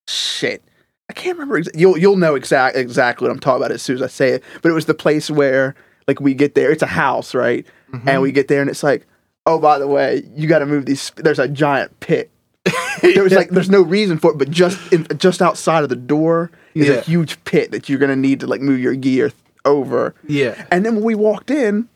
[0.07, 0.63] shit.
[1.09, 1.61] I can't remember.
[1.61, 4.29] Exa- you'll you'll know exact exactly what I'm talking about as soon as I say
[4.31, 4.43] it.
[4.61, 5.75] But it was the place where
[6.07, 6.71] like we get there.
[6.71, 7.65] It's a house, right?
[7.93, 8.07] Mhm.
[8.07, 9.05] And we get there, and it's like,
[9.45, 11.11] oh, by the way, you got to move these.
[11.15, 12.29] There's a giant pit
[13.01, 15.95] there was like there's no reason for it, but just in, just outside of the
[15.95, 16.95] door is Yeah.
[16.95, 19.31] a huge pit that you're gonna need to like move your gear
[19.67, 20.15] over.
[20.27, 21.87] yeah, And then when we walked in,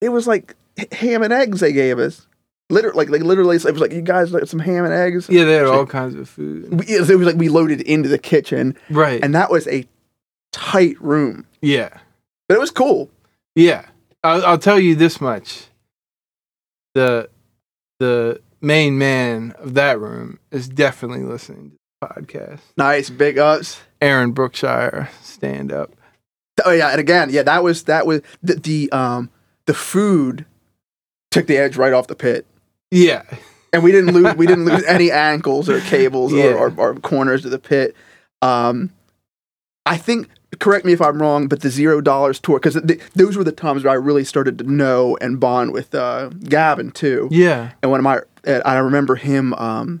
[0.00, 0.54] it was like
[0.92, 2.26] ham and eggs they gave us.
[2.70, 5.28] Literally, like, like literally, it was like you guys like some ham and eggs.
[5.28, 5.44] yeah.
[5.44, 6.72] They had all kinds of food.
[6.72, 9.20] We- It was like we loaded into the kitchen, Right.
[9.24, 9.86] and that was a
[10.52, 11.88] tight room, yeah.
[12.48, 13.10] but it was cool.
[13.56, 13.86] Yeah,
[14.22, 15.64] I'll, I'll tell you this much:
[16.94, 17.28] the
[17.98, 22.60] the main man of that room is definitely listening to the podcast.
[22.76, 23.80] Nice, big ups.
[24.00, 25.94] Aaron Brookshire, stand up.
[26.64, 29.30] Oh yeah, and again, yeah, that was that was the, the um
[29.66, 30.44] the food
[31.30, 32.46] took the edge right off the pit.
[32.90, 33.22] Yeah,
[33.72, 36.52] and we didn't lose we didn't lose any ankles or cables Yeah.
[36.54, 37.94] or, or, or corners of the pit.
[38.42, 38.90] Um,
[39.86, 40.28] I think
[40.58, 43.52] correct me if I'm wrong, but the zero dollars tour because th- those were the
[43.52, 47.28] times where I really started to know and bond with uh, Gavin too.
[47.30, 48.20] yeah, And one of my
[48.64, 50.00] I remember him um,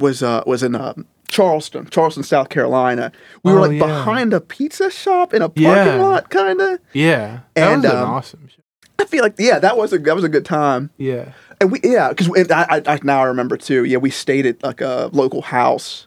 [0.00, 0.94] was uh, was in uh,
[1.28, 3.12] Charleston, Charleston, South Carolina.
[3.42, 3.86] We were Oh, like yeah.
[3.86, 6.02] behind a pizza shop in a parking Yeah.
[6.02, 6.78] lot, kind of.
[6.92, 7.40] yeah.
[7.54, 8.62] That And, was an um, awesome show.
[8.98, 10.90] I feel like yeah, that was a that was a good time.
[10.96, 13.84] Yeah, And we yeah, because I, I I now I remember too.
[13.84, 16.06] Yeah, we stayed at like a local house.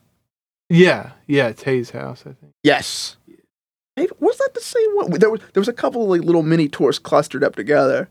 [0.69, 1.51] yeah, yeah.
[1.51, 2.53] Tay's house, I think.
[2.63, 3.15] Yes.
[3.95, 5.11] Maybe, was that the same one?
[5.11, 8.09] There was there was a couple of like little mini tours clustered up together,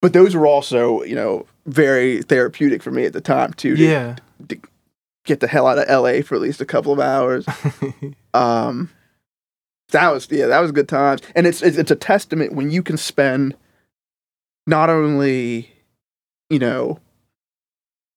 [0.00, 3.76] but those were also you know very therapeutic for me at the time too.
[3.76, 4.16] To Yeah,
[5.24, 6.22] get the hell out of L.A.
[6.22, 7.46] for at least a couple of hours.
[8.34, 8.88] Um,
[9.90, 12.82] that was yeah, that was good times, and it's it's, it's a testament when you
[12.82, 13.54] can spend
[14.66, 15.70] not only
[16.48, 16.98] you know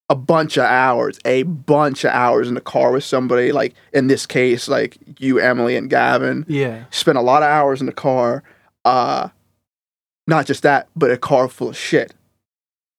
[0.09, 4.07] a bunch of hours, a bunch of hours in the car with somebody like in
[4.07, 7.91] this case, like you, Emily, and Gavin yeah, spent a lot of hours in the
[7.91, 8.41] car.
[8.85, 9.27] Uh,
[10.27, 12.13] not just that, but a car full of shit.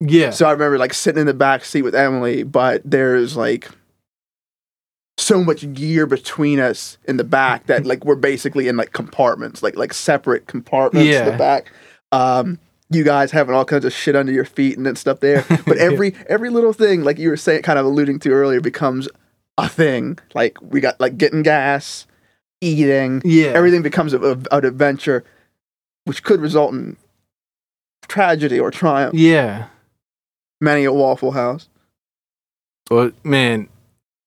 [0.00, 0.28] yeah.
[0.28, 3.70] So I remember like sitting in the back seat with Emily, but there's like
[5.18, 9.62] so much gear between us in the back that like we're basically in like compartments,
[9.62, 11.72] like like separate compartments in the back.
[12.12, 12.58] Um,
[12.90, 15.44] you guys having all kinds of shit under your feet and then stuff there.
[15.66, 19.08] But every every little thing, like you were saying, kind of alluding to earlier, becomes
[19.58, 20.18] a thing.
[20.34, 22.06] Like we got like getting gas,
[22.60, 25.24] eating, yeah, everything becomes a, a, an adventure,
[26.04, 26.96] which could result in
[28.06, 29.14] tragedy or triumph.
[29.14, 29.68] Yeah.
[30.60, 31.68] Many a Waffle House.
[32.90, 33.68] Well, man,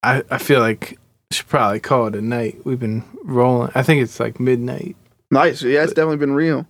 [0.04, 0.98] I I feel like
[1.32, 2.60] I should probably call it a night.
[2.66, 3.72] We've been rolling.
[3.76, 4.96] I think it's like midnight.
[5.32, 5.62] Nice.
[5.62, 6.66] Yeah, it's definitely been real.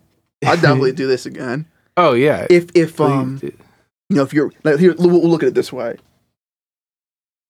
[0.45, 1.65] I'd definitely do this again.
[1.97, 2.47] Oh yeah.
[2.49, 3.51] If if um you
[4.15, 5.97] know if you're like, here we'll we'll look at it this way.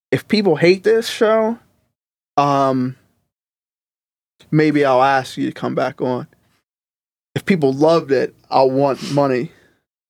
[0.10, 1.60] If people hate this show,
[2.36, 2.96] um
[4.50, 6.26] maybe I'll ask you to come back on.
[7.36, 9.52] If people loved it, I'll want money.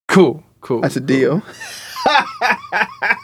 [0.07, 0.79] cool, cool.
[0.79, 1.07] That's a cool.
[1.07, 1.43] deal.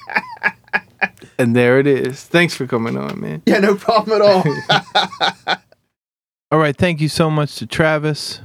[1.38, 2.24] And there it is.
[2.24, 3.44] Thanks for coming on, man.
[3.45, 5.57] yeah, no problem at all.
[6.52, 6.76] All right.
[6.76, 8.41] Thank you so much to Travis.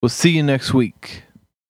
[0.00, 1.24] We'll see you next week.